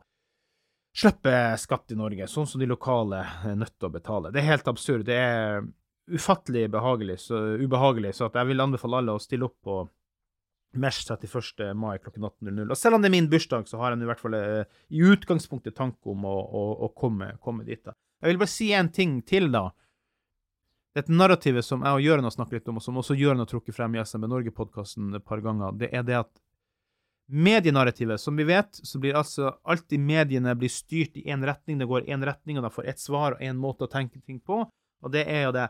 slippe 0.95 1.33
skatt 1.59 1.91
i 1.91 1.97
Norge, 1.99 2.29
sånn 2.29 2.47
som 2.47 2.61
de 2.61 2.69
lokale 2.69 3.23
er 3.49 3.57
nødt 3.57 3.73
til 3.73 3.89
å 3.89 3.95
betale. 3.97 4.31
Det 4.31 4.43
er 4.43 4.51
helt 4.53 4.69
absurd. 4.71 5.07
Det 5.09 5.17
er 5.19 5.65
ufattelig 6.05 6.69
behagelig, 6.71 7.17
så, 7.25 7.41
ubehagelig, 7.57 8.13
så 8.15 8.29
jeg 8.29 8.51
vil 8.51 8.63
anbefale 8.63 9.01
alle 9.01 9.17
å 9.17 9.21
stille 9.21 9.49
opp 9.49 9.57
på 9.65 9.81
Mesh 10.79 11.05
31. 11.07 11.73
mai 11.77 11.97
klokken 11.99 12.23
18.00. 12.23 12.69
Og 12.69 12.79
selv 12.79 12.97
om 12.97 13.03
det 13.03 13.09
er 13.09 13.15
min 13.15 13.29
bursdag, 13.31 13.67
så 13.69 13.79
har 13.81 13.93
jeg 13.93 14.03
i 14.03 14.09
hvert 14.09 14.21
fall 14.21 14.37
uh, 14.37 14.83
i 14.89 15.01
utgangspunktet 15.05 15.75
tanke 15.77 16.11
om 16.11 16.27
å, 16.27 16.35
å, 16.35 16.63
å 16.87 16.91
komme, 16.97 17.33
komme, 17.43 17.65
dit. 17.67 17.83
da. 17.85 17.95
Jeg 18.21 18.33
vil 18.33 18.41
bare 18.41 18.53
si 18.53 18.71
en 18.75 18.91
ting 18.93 19.19
til, 19.27 19.49
da. 19.53 19.69
Dette 20.95 21.11
narrativet 21.11 21.65
som 21.67 21.83
jeg 21.83 21.97
og 21.97 22.05
Jøren 22.05 22.27
har 22.27 22.31
snakket 22.31 22.61
litt 22.61 22.71
om, 22.71 22.79
og 22.79 22.85
som 22.85 22.97
også 23.01 23.17
Jørgen 23.19 23.43
har 23.43 23.49
trukket 23.51 23.75
frem 23.75 23.97
i 23.97 24.03
SMB 24.03 24.29
Norge-podkasten 24.31 25.17
et 25.17 25.25
par 25.27 25.43
ganger, 25.43 25.75
det 25.75 25.91
er 25.91 26.05
det 26.07 26.21
at 26.21 26.31
medienarrativet, 27.25 28.21
som 28.21 28.37
vi 28.37 28.45
vet, 28.47 28.69
så 28.71 28.99
blir 28.99 29.17
altså 29.17 29.55
alltid 29.63 29.99
mediene 29.99 30.53
blir 30.55 30.69
styrt 30.69 31.17
i 31.17 31.25
én 31.31 31.43
retning. 31.45 31.79
Det 31.81 31.89
går 31.89 32.07
én 32.07 32.23
retning, 32.25 32.59
og 32.59 32.67
de 32.67 32.71
får 32.75 32.89
ett 32.91 33.01
svar 33.01 33.35
og 33.35 33.43
én 33.43 33.57
måte 33.59 33.87
å 33.87 33.91
tenke 33.91 34.21
ting 34.21 34.39
på. 34.39 34.61
Og 35.03 35.11
det 35.11 35.25
er 35.27 35.47
jo 35.47 35.55
det 35.55 35.65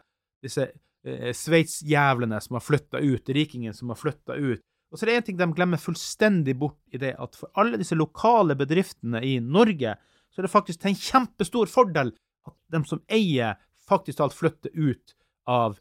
disse 0.46 0.68
eh, 0.68 1.32
sveitsjævlene 1.34 2.42
som 2.44 2.60
har 2.60 2.66
flytta 2.66 3.02
ut, 3.02 3.30
rikingen 3.30 3.74
som 3.74 3.90
har 3.94 4.00
flytta 4.00 4.36
ut, 4.36 4.62
og 4.96 5.00
så 5.00 5.04
er 5.04 5.10
det 5.10 5.16
én 5.18 5.26
ting 5.28 5.40
de 5.42 5.46
glemmer 5.52 5.80
fullstendig 5.82 6.54
bort 6.56 6.78
i 6.96 7.00
det, 7.02 7.18
at 7.20 7.36
for 7.36 7.52
alle 7.60 7.76
disse 7.82 7.98
lokale 8.00 8.56
bedriftene 8.56 9.20
i 9.28 9.34
Norge, 9.44 9.98
så 10.32 10.40
er 10.40 10.48
det 10.48 10.52
faktisk 10.54 10.80
til 10.80 10.94
en 10.94 11.02
kjempestor 11.02 11.68
fordel 11.68 12.14
at 12.48 12.56
de 12.72 12.80
som 12.88 13.02
eier, 13.12 13.58
faktisk 13.84 14.22
alt 14.24 14.38
flytter 14.38 14.72
ut 14.72 15.12
av 15.52 15.76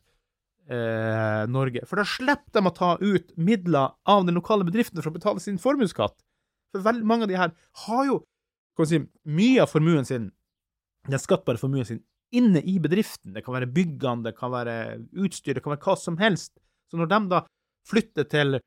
eh, 0.67 1.45
Norge. 1.47 1.85
For 1.87 2.03
da 2.03 2.07
slipper 2.11 2.59
de 2.59 2.65
å 2.67 2.75
ta 2.75 2.91
ut 2.99 3.31
midler 3.39 3.95
av 4.03 4.27
den 4.27 4.35
lokale 4.35 4.67
bedriften 4.67 4.99
for 4.99 5.13
å 5.13 5.15
betale 5.15 5.45
sin 5.45 5.63
formuesskatt. 5.63 6.19
For 6.75 6.83
veldig 6.83 7.07
mange 7.07 7.29
av 7.29 7.31
de 7.31 7.39
her 7.39 7.55
har 7.87 8.05
jo 8.11 8.19
si, 8.83 8.99
mye 9.31 9.63
av 9.63 9.71
formuen 9.71 10.11
sin, 10.11 10.33
den 11.07 11.23
skattbare 11.23 11.63
formuen 11.63 11.87
sin, 11.87 12.03
inne 12.35 12.67
i 12.67 12.81
bedriften. 12.83 13.31
Det 13.31 13.47
kan 13.47 13.55
være 13.61 13.71
byggene, 13.71 14.27
det 14.27 14.35
kan 14.43 14.51
være 14.59 14.79
utstyr, 15.23 15.55
det 15.55 15.63
kan 15.63 15.77
være 15.77 15.87
hva 15.87 15.99
som 16.03 16.19
helst. 16.19 16.57
Så 16.91 16.99
når 16.99 17.15
de 17.15 17.25
da 17.31 17.45
flytter 17.87 18.27
til 18.27 18.59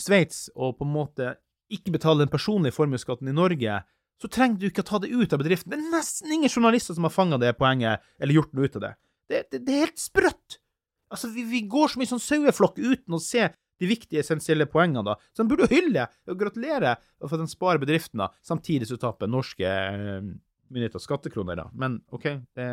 Sveits 0.00 0.48
og 0.54 0.78
på 0.78 0.86
en 0.86 0.94
måte 0.94 1.34
ikke 1.72 1.94
betale 1.94 2.24
den 2.24 2.32
personlige 2.32 2.76
formuesskatten 2.76 3.30
i 3.30 3.34
Norge, 3.34 3.80
så 4.20 4.30
trenger 4.30 4.60
du 4.60 4.68
ikke 4.68 4.84
å 4.84 4.88
ta 4.88 5.00
det 5.02 5.10
ut 5.12 5.32
av 5.34 5.40
bedriften. 5.42 5.72
Det 5.72 5.80
er 5.80 5.94
nesten 5.94 6.32
ingen 6.34 6.52
journalister 6.52 6.96
som 6.96 7.06
har 7.06 7.14
fanga 7.14 7.38
det 7.40 7.54
poenget, 7.58 8.04
eller 8.20 8.38
gjort 8.38 8.54
noe 8.54 8.68
ut 8.68 8.78
av 8.78 8.84
det. 8.84 8.92
Det, 9.30 9.40
det, 9.50 9.60
det 9.66 9.74
er 9.74 9.86
helt 9.88 10.00
sprøtt! 10.02 10.58
Altså, 11.14 11.30
vi, 11.34 11.44
vi, 11.46 11.62
går 11.70 11.92
så 11.92 12.00
mye 12.00 12.10
sånn 12.10 12.22
saueflokk 12.22 12.80
uten 12.80 13.16
å 13.16 13.22
se 13.22 13.48
de 13.80 13.90
viktige, 13.90 14.22
essensielle 14.22 14.66
poengene, 14.70 15.02
da. 15.06 15.16
Så 15.34 15.42
de 15.42 15.50
burde 15.50 15.68
hylle 15.72 16.06
og 16.30 16.40
gratulere 16.40 16.96
for 17.20 17.36
at 17.36 17.42
de 17.42 17.50
sparer 17.50 17.82
bedriften, 17.82 18.22
da, 18.22 18.30
samtidig 18.46 18.88
som 18.90 19.00
taper 19.02 19.30
norske 19.30 19.66
eh, 19.66 20.26
myndigheter 20.70 21.02
skattekroner, 21.02 21.58
da. 21.58 21.68
Men 21.74 21.98
OK, 22.14 22.28
det 22.56 22.68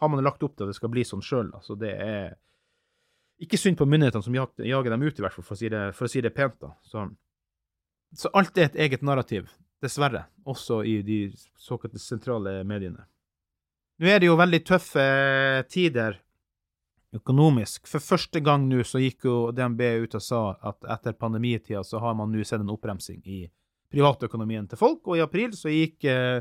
har 0.00 0.10
man 0.10 0.24
lagt 0.24 0.42
opp 0.46 0.56
til 0.56 0.66
at 0.66 0.72
det 0.72 0.78
skal 0.78 0.92
bli 0.92 1.06
sånn 1.06 1.24
sjøl, 1.24 1.50
da, 1.54 1.62
så 1.64 1.76
det 1.78 1.92
er 1.94 2.34
ikke 3.40 3.58
synd 3.58 3.78
på 3.80 3.88
myndighetene 3.88 4.24
som 4.26 4.36
jager, 4.36 4.90
dem 4.90 5.02
ut, 5.02 5.18
i 5.18 5.24
hvert 5.24 5.34
fall, 5.36 5.46
for 5.46 5.56
å 5.56 5.60
si 5.60 5.70
det, 5.72 5.82
å 5.96 6.10
si 6.12 6.22
det 6.24 6.32
pent. 6.36 6.58
da. 6.60 6.74
Så, 6.84 7.06
så, 8.16 8.32
alt 8.36 8.58
er 8.58 8.68
et 8.68 8.80
eget 8.86 9.04
narrativ, 9.06 9.48
dessverre, 9.80 10.26
også 10.44 10.82
i 10.84 11.00
de 11.06 11.20
såkalte 11.58 12.00
sentrale 12.02 12.60
mediene. 12.68 13.06
Nå 14.00 14.08
er 14.08 14.20
det 14.20 14.28
jo 14.30 14.36
veldig 14.40 14.60
tøffe 14.64 15.06
tider 15.72 16.18
økonomisk. 17.16 17.88
For 17.90 18.02
første 18.02 18.40
gang 18.44 18.68
nå 18.68 18.84
så 18.86 19.00
gikk 19.02 19.26
jo 19.28 19.36
DNB 19.54 19.82
ut 20.04 20.14
og 20.16 20.24
sa 20.24 20.42
at 20.70 20.86
etter 20.96 21.16
pandemitida 21.18 21.82
så 21.84 22.00
har 22.02 22.14
man 22.16 22.30
nå 22.32 22.44
sett 22.46 22.62
en 22.62 22.72
oppbremsing 22.72 23.20
i 23.26 23.42
privatøkonomien 23.90 24.68
til 24.70 24.78
folk, 24.78 25.02
og 25.08 25.18
i 25.18 25.24
april 25.24 25.56
så 25.58 25.72
gikk 25.72 26.06
eh, 26.06 26.38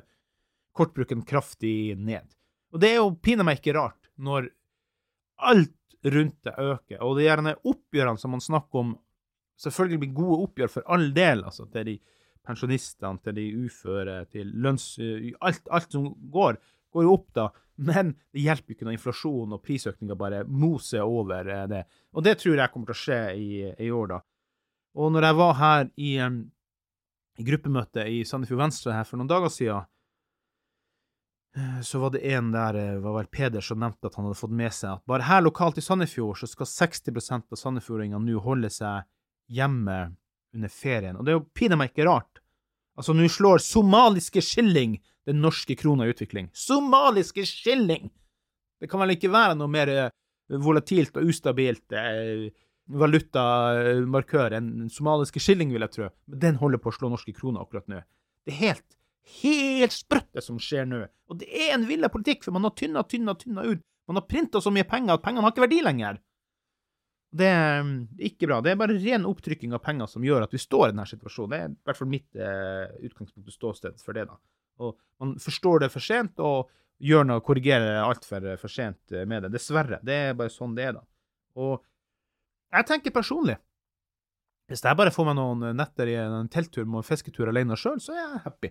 kortbruken 0.77 1.23
kraftig 1.27 1.97
ned. 1.97 2.27
Og 2.69 2.83
det 2.83 2.93
er 2.93 2.99
jo 2.99 3.15
pinadø 3.17 3.47
meg 3.47 3.59
ikke 3.59 3.73
rart, 3.79 4.11
når 4.21 4.51
alt 5.49 5.73
rundt 6.03 6.43
det 6.43 6.55
øker. 6.57 7.01
Og 7.03 7.17
det 7.17 7.27
gjerne 7.27 7.55
oppgjørene 7.67 8.21
som 8.21 8.33
man 8.35 8.43
snakker 8.43 8.83
om, 8.83 8.95
selvfølgelig 9.59 10.01
blir 10.03 10.17
gode 10.17 10.41
oppgjør 10.47 10.73
for 10.73 10.91
all 10.95 11.09
del, 11.15 11.43
altså 11.43 11.67
til 11.73 11.87
de 11.91 11.95
pensjonistene, 12.47 13.19
til 13.23 13.35
de 13.37 13.47
uføre, 13.65 14.19
til 14.31 14.53
lønns... 14.63 14.93
Alt, 15.45 15.67
alt 15.69 15.91
som 15.91 16.07
går, 16.31 16.59
går 16.93 17.05
jo 17.05 17.17
opp, 17.17 17.27
da. 17.35 17.49
Men 17.89 18.13
det 18.33 18.43
hjelper 18.43 18.75
ikke 18.75 18.87
når 18.87 18.97
inflasjon 18.97 19.55
og 19.55 19.61
prisøkninger 19.63 20.17
bare 20.19 20.43
moser 20.47 21.05
over 21.05 21.47
eh, 21.47 21.67
det. 21.71 21.83
Og 22.15 22.25
det 22.25 22.39
tror 22.41 22.57
jeg 22.59 22.73
kommer 22.73 22.89
til 22.89 22.97
å 22.97 23.03
skje 23.03 23.21
i, 23.39 23.51
i 23.85 23.91
år, 23.91 24.15
da. 24.15 24.23
Og 24.99 25.13
når 25.13 25.29
jeg 25.29 25.37
var 25.37 25.53
her 25.59 25.91
i, 26.01 26.11
i 27.39 27.45
gruppemøte 27.45 28.03
i 28.09 28.23
Sandefjord 28.27 28.65
Venstre 28.65 28.95
her 28.95 29.07
for 29.07 29.19
noen 29.19 29.29
dager 29.29 29.53
siden, 29.53 29.85
Eh, 29.85 29.98
så 31.83 31.99
var 31.99 32.13
det 32.13 32.19
en 32.29 32.51
der, 32.51 32.75
eh, 32.75 32.99
var 32.99 33.15
vel 33.17 33.27
Peder, 33.27 33.61
som 33.61 33.79
nevnte 33.79 34.07
at 34.07 34.15
han 34.15 34.27
hadde 34.27 34.37
fått 34.37 34.53
med 34.53 34.73
seg 34.73 34.97
at 34.97 35.05
bare 35.09 35.25
her 35.25 35.41
lokalt 35.41 35.79
i 35.81 35.83
Sandefjord 35.83 36.37
så 36.37 36.49
skal 36.49 36.69
60% 36.69 37.49
av 37.51 37.57
sandefjordingene 37.57 38.21
nå 38.21 38.41
holde 38.43 38.69
seg 38.69 39.07
hjemme 39.49 39.97
under 40.53 40.69
ferien. 40.69 41.17
Og 41.17 41.25
det 41.25 41.33
er 41.33 41.39
jo 41.39 41.47
pinadø 41.57 41.87
ikke 41.89 42.05
rart. 42.07 42.41
Altså, 42.99 43.15
nå 43.15 43.27
slår 43.31 43.63
somaliske 43.63 44.43
skilling 44.43 44.99
den 45.29 45.41
norske 45.41 45.75
krona 45.79 46.05
i 46.05 46.13
utvikling. 46.13 46.49
Somaliske 46.53 47.45
skilling! 47.47 48.09
Det 48.79 48.89
kan 48.89 49.01
vel 49.01 49.15
ikke 49.15 49.31
være 49.31 49.57
noe 49.59 49.71
mer 49.71 49.91
eh, 49.91 50.09
volatilt 50.61 51.17
og 51.19 51.29
ustabilt 51.29 51.95
eh, 51.97 52.49
valutamarkør 52.89 54.55
enn 54.57 54.89
somaliske 54.93 55.41
skilling, 55.43 55.73
vil 55.73 55.85
jeg 55.85 55.95
tro. 55.95 56.13
Men 56.29 56.45
den 56.45 56.61
holder 56.61 56.81
på 56.81 56.91
å 56.91 56.95
slå 56.95 57.11
norske 57.11 57.33
kroner 57.35 57.65
akkurat 57.65 57.89
nå. 57.91 58.01
Det 58.45 58.55
er 58.55 58.61
helt 58.63 58.98
helt 59.41 59.95
sprøtt, 59.95 60.29
det 60.35 60.43
som 60.45 60.57
skjer 60.61 60.87
nå. 60.89 61.03
Og 61.29 61.39
det 61.41 61.49
er 61.49 61.75
en 61.75 61.85
villa 61.89 62.09
politikk, 62.11 62.43
for 62.45 62.55
man 62.55 62.65
har 62.67 62.73
tynna, 62.77 63.03
tynna, 63.07 63.35
tynna 63.37 63.65
ut. 63.67 63.83
Man 64.09 64.17
har 64.17 64.25
printa 64.25 64.61
så 64.61 64.73
mye 64.73 64.87
penger 64.89 65.15
at 65.15 65.23
pengene 65.25 65.45
har 65.45 65.53
ikke 65.53 65.67
verdi 65.67 65.83
lenger. 65.85 66.17
Det 67.29 67.45
er 67.45 67.89
ikke 68.25 68.47
bra. 68.49 68.57
Det 68.65 68.71
er 68.71 68.79
bare 68.79 68.97
ren 68.97 69.27
opptrykking 69.29 69.75
av 69.77 69.83
penger 69.85 70.09
som 70.09 70.23
gjør 70.25 70.47
at 70.47 70.55
vi 70.55 70.61
står 70.61 70.87
i 70.87 70.93
denne 70.95 71.05
situasjonen. 71.11 71.51
Det 71.51 71.59
er 71.59 71.69
i 71.69 71.89
hvert 71.89 71.99
fall 71.99 72.09
mitt 72.09 72.39
eh, 72.41 72.95
utgangspunkt 73.05 73.51
og 73.51 73.53
ståsted 73.53 74.01
for 74.01 74.17
det. 74.17 74.25
da. 74.31 74.39
Og 74.81 74.97
Man 75.21 75.35
forstår 75.43 75.85
det 75.85 75.91
for 75.93 76.01
sent, 76.01 76.41
og 76.41 76.71
gjør 76.99 77.29
noe, 77.29 77.45
korrigerer 77.45 78.01
altfor 78.01 78.49
for 78.57 78.73
sent 78.73 79.13
med 79.29 79.45
det. 79.45 79.53
Dessverre. 79.53 80.01
Det 80.01 80.17
er 80.31 80.37
bare 80.39 80.53
sånn 80.53 80.73
det 80.77 80.89
er, 80.89 80.97
da. 80.97 81.05
Og 81.59 81.77
jeg 82.69 82.85
tenker 82.85 83.13
personlig 83.13 83.55
Hvis 84.69 84.83
jeg 84.85 84.97
bare 84.97 85.09
får 85.09 85.25
meg 85.25 85.37
noen 85.39 85.77
netter 85.77 86.09
i 86.11 86.17
en 86.21 86.49
telttur 86.53 86.85
med 86.85 87.05
fisketur 87.05 87.49
alene 87.49 87.77
sjøl, 87.77 87.97
så 88.01 88.13
er 88.13 88.19
jeg 88.21 88.41
happy. 88.43 88.69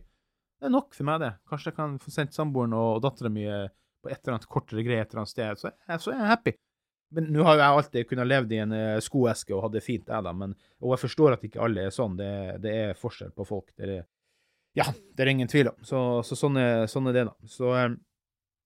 Det 0.58 0.66
er 0.66 0.74
nok 0.74 0.94
for 0.96 1.06
meg, 1.06 1.20
det. 1.22 1.32
Kanskje 1.48 1.70
jeg 1.70 1.76
kan 1.76 1.98
få 2.02 2.12
sendt 2.12 2.34
samboeren 2.34 2.74
og 2.74 3.02
dattera 3.04 3.30
mi 3.30 3.44
på 4.02 4.10
et 4.10 4.18
eller 4.18 4.36
annet 4.36 4.48
kortere 4.50 4.84
greie 4.86 5.02
et 5.02 5.12
eller 5.12 5.24
annet 5.24 5.32
sted, 5.32 5.60
så, 5.60 5.70
er 5.70 6.18
jeg 6.18 6.30
happy. 6.32 6.54
Men 7.14 7.30
nå 7.32 7.44
har 7.46 7.56
jo 7.56 7.62
jeg 7.62 7.80
alltid 7.80 8.08
kunnet 8.10 8.28
levd 8.28 8.52
i 8.52 8.60
en 8.60 8.74
uh, 8.76 9.00
skoeske 9.00 9.54
og 9.56 9.64
hatt 9.64 9.76
det 9.78 9.84
fint, 9.84 10.04
jeg, 10.10 10.24
da. 10.26 10.32
Men, 10.36 10.52
og 10.82 10.92
jeg 10.94 11.04
forstår 11.06 11.36
at 11.36 11.46
ikke 11.48 11.62
alle 11.64 11.86
er 11.88 11.94
sånn. 11.94 12.18
Det, 12.18 12.32
det 12.64 12.74
er 12.82 13.00
forskjell 13.00 13.32
på 13.36 13.46
folk. 13.48 13.70
Det 13.78 13.88
er, 13.88 14.04
ja, 14.76 14.86
det 15.16 15.24
er 15.24 15.32
ingen 15.32 15.50
tvil 15.50 15.72
om. 15.72 15.78
Så, 15.86 16.02
så 16.28 16.36
sånn, 16.36 16.58
er, 16.60 16.84
sånn, 16.90 17.08
er, 17.08 17.16
det, 17.16 17.24
da. 17.30 17.48
Så, 17.48 17.72
um, 17.72 17.96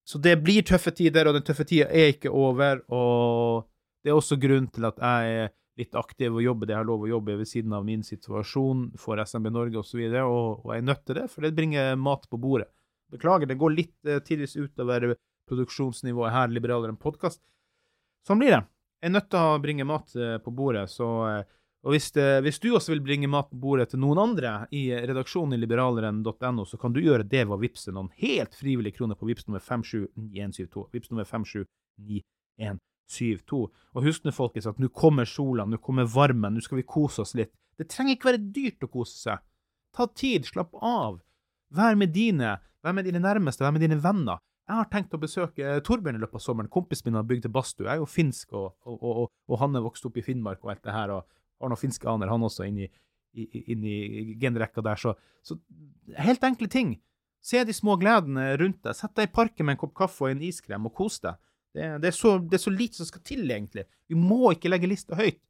så, 0.08 0.18
det 0.24 0.36
blir 0.42 0.66
tøffe 0.66 0.90
tider, 0.98 1.30
og 1.30 1.38
den 1.38 1.46
tøffe 1.46 1.68
tida 1.68 1.86
er 1.86 2.16
ikke 2.16 2.32
over. 2.34 2.82
Og 2.90 3.68
det 4.02 4.10
er 4.10 4.18
også 4.18 4.40
grunnen 4.42 4.72
til 4.74 4.90
at 4.90 4.98
jeg 4.98 5.38
er 5.44 5.54
litt 5.80 5.94
aktiv 5.96 6.34
og 6.34 6.44
jobber 6.44 6.68
det 6.68 6.74
jeg 6.74 6.82
har 6.82 6.88
lov 6.88 7.06
å 7.06 7.10
jobbe 7.14 7.38
ved 7.40 7.48
siden 7.48 7.72
av 7.76 7.84
min 7.86 8.02
situasjon 8.04 8.90
for 9.00 9.20
SMB 9.22 9.52
Norge 9.52 9.80
osv., 9.80 9.84
og, 9.84 9.88
så 9.88 10.00
videre, 10.00 10.24
og, 10.28 10.66
jeg 10.68 10.82
er 10.82 10.88
nødt 10.90 11.04
til 11.06 11.18
det, 11.20 11.26
for 11.32 11.46
det 11.46 11.54
bringer 11.56 11.96
mat 12.00 12.28
på 12.28 12.40
bordet. 12.40 12.68
Beklager, 13.12 13.48
det 13.48 13.60
går 13.60 13.74
litt 13.76 14.08
eh, 14.08 14.20
tidvis 14.24 14.56
utover 14.56 15.14
produksjonsnivået 15.48 16.32
her, 16.32 16.52
liberalere 16.52 16.92
enn 16.92 17.00
podkast. 17.00 17.42
Sånn 18.26 18.40
blir 18.40 18.54
det. 18.54 18.62
Jeg 19.02 19.10
er 19.10 19.16
nødt 19.16 19.32
til 19.32 19.40
å 19.42 19.58
bringe 19.64 19.88
mat 19.88 20.14
eh, 20.16 20.36
på 20.44 20.52
bordet. 20.54 20.86
Så, 20.92 21.08
eh, 21.28 21.42
og 21.82 21.96
hvis, 21.96 22.12
det, 22.14 22.28
hvis, 22.46 22.60
du 22.62 22.70
også 22.70 22.94
vil 22.94 23.02
bringe 23.04 23.30
mat 23.32 23.50
på 23.50 23.58
bordet 23.64 23.90
til 23.92 24.00
noen 24.04 24.20
andre 24.22 24.54
i 24.76 24.86
redaksjonen 24.94 25.56
i 25.56 25.60
liberaleren.no, 25.64 26.68
så 26.68 26.78
kan 26.80 26.94
du 26.94 27.02
gjøre 27.02 27.26
det 27.26 27.42
ved 27.48 27.56
å 27.56 27.60
vippse 27.60 27.92
noen 27.92 28.12
helt 28.22 28.54
frivillige 28.56 29.00
kroner 29.00 29.18
på 29.18 29.28
vips 29.28 29.48
nummer 29.48 29.64
57972. 29.64 30.88
Vips 30.94 31.12
nummer 31.12 31.28
579172. 33.10 33.62
Og 33.92 34.06
husk 34.06 34.24
nå, 34.26 34.34
folkens, 34.36 34.68
at 34.70 34.78
nå 34.80 34.90
kommer 34.94 35.28
sola, 35.28 35.66
nå 35.66 35.80
kommer 35.82 36.08
varmen, 36.08 36.54
nå 36.54 36.62
skal 36.64 36.80
vi 36.80 36.86
kose 36.88 37.24
oss 37.24 37.34
litt. 37.38 37.52
Det 37.78 37.88
trenger 37.90 38.16
ikke 38.16 38.30
være 38.30 38.46
dyrt 38.54 38.86
å 38.86 38.90
kose 38.92 39.16
seg. 39.18 39.42
Ta 39.96 40.06
tid, 40.16 40.46
slapp 40.48 40.74
av. 40.78 41.20
Vær 41.72 41.98
med 41.98 42.12
dine, 42.14 42.56
vær 42.84 42.96
med 42.96 43.08
dine 43.08 43.20
nærmeste, 43.22 43.64
vær 43.64 43.74
med 43.74 43.84
dine 43.84 44.00
venner. 44.00 44.40
Jeg 44.68 44.78
har 44.78 44.88
tenkt 44.92 45.14
å 45.16 45.20
besøke 45.20 45.78
Torbjørn 45.84 46.16
i 46.16 46.22
løpet 46.22 46.38
av 46.38 46.44
sommeren. 46.44 46.70
Kompisen 46.72 47.10
min 47.10 47.18
har 47.18 47.26
bygd 47.28 47.48
badstue. 47.52 47.88
Jeg 47.88 47.98
er 47.98 48.00
jo 48.00 48.08
finsk, 48.08 48.52
og, 48.54 48.76
og, 48.86 49.00
og, 49.02 49.30
og, 49.50 49.56
han 49.60 49.76
er 49.76 49.84
vokst 49.84 50.06
opp 50.06 50.16
i 50.16 50.24
Finnmark 50.24 50.62
og 50.62 50.72
alt 50.72 50.84
det 50.86 50.94
her, 50.94 51.12
og 51.16 51.26
har 51.62 51.72
noen 51.72 51.80
finske 51.80 52.08
aner, 52.08 52.30
han 52.30 52.46
også, 52.46 52.68
inni 52.68 52.88
inn 53.32 53.84
i 53.84 54.36
genrekka 54.40 54.84
der. 54.84 55.00
Så, 55.00 55.14
så, 55.42 55.56
helt 56.20 56.44
enkle 56.44 56.68
ting. 56.68 56.96
Se 57.42 57.62
de 57.64 57.74
små 57.74 57.96
gledene 58.00 58.52
rundt 58.60 58.82
deg. 58.84 58.96
Sett 58.96 59.14
deg 59.16 59.30
i 59.30 59.32
parken 59.34 59.66
med 59.66 59.76
en 59.76 59.80
kopp 59.82 59.94
kaffe 59.98 60.26
og 60.26 60.34
en 60.34 60.44
iskrem, 60.46 60.86
og 60.86 60.94
kos 60.96 61.18
deg. 61.24 61.40
Det, 61.72 61.88
det, 62.02 62.10
er 62.10 62.16
så, 62.16 62.36
det, 62.38 62.58
er 62.58 62.62
så, 62.66 62.72
lite 62.74 63.00
som 63.00 63.08
skal 63.08 63.24
til, 63.24 63.44
egentlig. 63.48 63.86
Vi 64.08 64.18
må 64.18 64.52
ikke 64.52 64.70
legge 64.72 64.90
lista 64.90 65.16
høyt. 65.16 65.40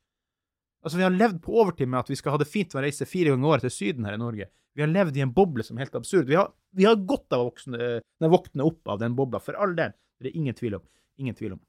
Altså, 0.83 0.99
Vi 0.99 1.07
har 1.07 1.15
levd 1.15 1.41
på 1.43 1.55
overtid 1.63 1.91
med 1.91 2.03
at 2.03 2.11
vi 2.11 2.19
skal 2.19 2.35
ha 2.35 2.43
det 2.43 2.51
fint 2.51 2.75
ved 2.75 2.83
å 2.83 2.85
reise 2.87 3.09
fire 3.09 3.33
ganger 3.33 3.47
i 3.47 3.53
året 3.55 3.67
til 3.67 3.75
Syden 3.75 4.07
her 4.07 4.19
i 4.19 4.23
Norge. 4.23 4.49
Vi 4.75 4.83
har 4.83 4.91
levd 4.91 5.19
i 5.19 5.25
en 5.25 5.35
boble 5.35 5.65
som 5.67 5.77
er 5.77 5.87
helt 5.87 5.99
absurd. 5.99 6.31
Vi 6.31 6.39
har, 6.39 6.49
vi 6.73 6.87
har 6.89 6.97
godt 6.97 7.35
av 7.37 7.45
å 7.45 7.51
våkne 8.33 8.65
opp 8.65 8.89
av 8.95 9.03
den 9.03 9.17
bobla, 9.19 9.43
for 9.43 9.59
all 9.61 9.77
del. 9.77 9.93
Det 10.19 10.31
er 10.31 10.39
ingen 10.39 10.57
tvil 10.57 10.79
om. 10.79 10.87
Ingen 11.21 11.37
tvil 11.37 11.57
om. 11.59 11.63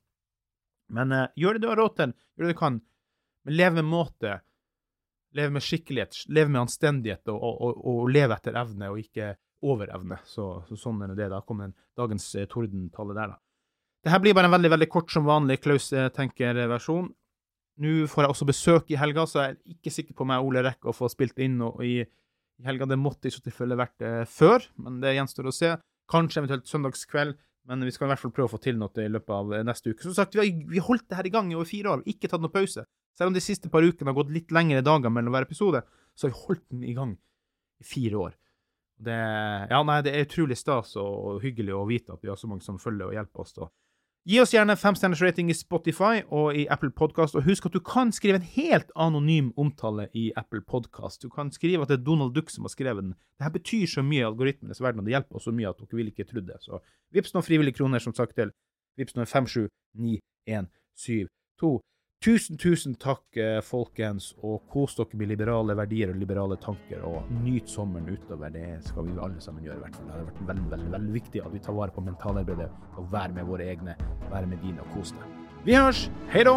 Men 0.94 1.12
uh, 1.12 1.28
gjør 1.40 1.58
det 1.58 1.64
du 1.64 1.70
har 1.72 1.80
råd 1.82 1.96
til, 2.00 2.14
gjør 2.38 2.48
det 2.48 2.56
du 2.56 2.60
kan. 2.60 2.80
Men 3.44 3.58
lev 3.60 3.78
med 3.80 3.90
måte. 3.90 4.40
Lev 5.34 5.56
med 5.56 5.66
skikkelighet, 5.66 6.28
lev 6.30 6.52
med 6.54 6.62
anstendighet, 6.62 7.26
og, 7.34 7.42
og, 7.42 7.62
og, 7.66 7.80
og 7.90 8.12
lev 8.14 8.36
etter 8.36 8.60
evne, 8.60 8.92
og 8.94 9.02
ikke 9.02 9.32
over 9.66 9.90
evne. 9.96 10.20
Så, 10.30 10.46
så 10.70 10.78
sånn 10.78 11.02
er 11.08 11.16
det. 11.18 11.32
Da 11.34 11.42
kommer 11.48 11.74
dagens 11.98 12.30
uh, 12.38 12.46
tordentale 12.52 13.18
der, 13.18 13.34
da. 13.34 13.43
Dette 14.04 14.20
blir 14.20 14.36
bare 14.36 14.50
en 14.50 14.58
veldig 14.58 14.74
veldig 14.74 14.90
kort 14.92 15.12
som 15.14 15.28
vanlig 15.28 15.62
Klaus 15.64 15.92
eh, 15.96 16.10
tenker-versjon. 16.12 17.08
Nå 17.84 17.94
får 18.12 18.26
jeg 18.26 18.34
også 18.34 18.48
besøk 18.50 18.92
i 18.94 19.00
helga, 19.00 19.24
så 19.26 19.40
jeg 19.40 19.54
er 19.56 19.78
ikke 19.78 19.94
sikker 19.96 20.18
på 20.18 20.26
om 20.26 20.34
jeg 20.34 20.46
Ole 20.46 20.62
rekker 20.66 20.92
å 20.92 20.96
få 20.98 21.08
spilt 21.10 21.40
inn 21.42 21.56
noe 21.62 21.88
i 21.88 21.96
i 22.60 22.68
helga. 22.68 22.88
Det 22.90 23.00
måtte 23.00 23.30
i 23.30 23.34
så 23.34 23.42
tilfelle 23.44 23.78
vært 23.80 24.04
eh, 24.06 24.22
før, 24.30 24.68
men 24.82 25.02
det 25.04 25.16
gjenstår 25.18 25.50
å 25.50 25.56
se. 25.56 25.74
Kanskje 26.12 26.44
eventuelt 26.44 26.70
søndagskveld, 26.70 27.38
men 27.70 27.86
vi 27.88 27.94
skal 27.96 28.08
i 28.08 28.14
hvert 28.14 28.22
fall 28.22 28.34
prøve 28.36 28.52
å 28.52 28.54
få 28.56 28.62
til 28.64 28.78
noe 28.80 28.92
i 29.06 29.10
løpet 29.12 29.34
av 29.36 29.56
eh, 29.56 29.66
neste 29.68 29.94
uke. 29.94 30.06
Som 30.06 30.16
sagt, 30.18 30.36
vi 30.36 30.44
har, 30.44 30.70
vi 30.74 30.84
holdt 30.84 31.08
det 31.10 31.20
her 31.20 31.30
i 31.30 31.34
gang 31.34 31.52
i 31.52 31.58
over 31.58 31.70
fire 31.70 31.96
år, 31.96 32.06
ikke 32.10 32.32
tatt 32.32 32.44
noe 32.44 32.54
pause. 32.54 32.86
Selv 33.18 33.32
om 33.32 33.36
de 33.36 33.44
siste 33.46 33.70
par 33.74 33.86
ukene 33.86 34.10
har 34.10 34.18
gått 34.18 34.34
litt 34.34 34.54
lengre 34.56 34.84
dager 34.86 35.14
mellom 35.14 35.36
hver 35.36 35.48
episode, 35.48 35.84
så 36.14 36.28
har 36.28 36.34
vi 36.34 36.46
holdt 36.48 36.66
den 36.74 36.88
i 36.88 36.96
gang 36.98 37.14
i 37.82 37.88
fire 37.88 38.26
år. 38.28 38.40
Det, 39.04 39.20
ja, 39.70 39.80
nei, 39.84 40.00
det 40.06 40.14
er 40.14 40.28
utrolig 40.28 40.56
stas 40.56 40.94
og 41.02 41.42
hyggelig 41.44 41.74
å 41.76 41.86
vite 41.90 42.14
at 42.14 42.22
vi 42.24 42.30
har 42.32 42.38
så 42.40 42.48
mange 42.48 42.64
som 42.64 42.78
følger 42.80 43.10
og 43.10 43.18
hjelper 43.18 43.44
oss. 43.44 43.56
Da. 43.58 43.68
Gi 44.24 44.38
oss 44.40 44.54
gjerne 44.56 44.78
femstjerners 44.80 45.20
rating 45.20 45.50
i 45.52 45.54
Spotify 45.54 46.22
og 46.32 46.56
i 46.56 46.64
Apple 46.72 46.96
Podcast, 46.96 47.36
og 47.36 47.44
husk 47.44 47.66
at 47.68 47.74
du 47.76 47.84
kan 47.84 48.08
skrive 48.16 48.40
en 48.40 48.46
helt 48.54 48.88
anonym 48.96 49.52
omtale 49.60 50.06
i 50.16 50.32
Apple 50.40 50.64
Podcast. 50.64 51.20
Du 51.20 51.28
kan 51.30 51.52
skrive 51.52 51.84
at 51.84 51.92
det 51.92 51.98
er 51.98 52.06
Donald 52.06 52.32
Duck 52.32 52.48
som 52.50 52.64
har 52.64 52.72
skrevet 52.72 53.04
den. 53.04 53.20
Dette 53.36 53.52
betyr 53.58 53.84
så 53.92 54.00
mye 54.00 54.22
i 54.22 54.30
algoritmenes 54.30 54.80
verden, 54.80 55.04
og 55.04 55.06
det 55.10 55.14
hjelper 55.18 55.36
oss 55.36 55.44
så 55.50 55.52
mye 55.52 55.68
at 55.68 55.76
dere 55.82 55.98
vil 56.00 56.08
ikke 56.14 56.24
tro 56.30 56.40
det. 56.40 56.56
Så 56.64 56.80
vips 57.12 57.36
noen 57.36 57.44
frivillige 57.44 57.76
kroner, 57.82 58.00
som 58.00 58.16
sagt, 58.16 58.32
til 58.40 58.56
vips 58.96 59.12
nummer 59.18 59.28
579172. 59.28 61.84
Tusen, 62.24 62.56
tusen 62.56 62.94
takk, 62.96 63.36
eh, 63.36 63.58
folkens, 63.60 64.30
og 64.48 64.62
kos 64.72 64.94
dere 64.96 65.18
med 65.20 65.28
liberale 65.28 65.76
verdier 65.76 66.14
og 66.14 66.22
liberale 66.22 66.56
tanker, 66.56 67.02
og 67.04 67.28
nyt 67.44 67.68
sommeren 67.68 68.08
utover. 68.08 68.48
Det 68.54 68.78
skal 68.86 69.10
vi 69.10 69.18
alle 69.20 69.42
sammen 69.44 69.66
gjøre, 69.66 69.76
i 69.76 69.84
hvert 69.84 69.98
fall. 69.98 70.08
Det 70.08 70.16
hadde 70.16 70.30
vært 70.30 70.48
veldig, 70.54 70.70
veldig, 70.72 70.92
veldig 70.94 71.14
viktig 71.18 71.44
at 71.44 71.52
vi 71.52 71.60
tar 71.60 71.76
vare 71.76 71.92
på 71.92 72.06
mentalarbeidet 72.06 72.70
og 72.96 73.12
være 73.12 73.36
med 73.36 73.52
våre 73.52 73.68
egne, 73.76 73.98
være 74.32 74.48
med 74.48 74.64
dine 74.64 74.80
og 74.80 74.96
kos 74.96 75.12
deg. 75.12 75.28
Vi 75.68 75.76
høres! 75.76 76.08
Hei 76.32 76.48
da! 76.48 76.56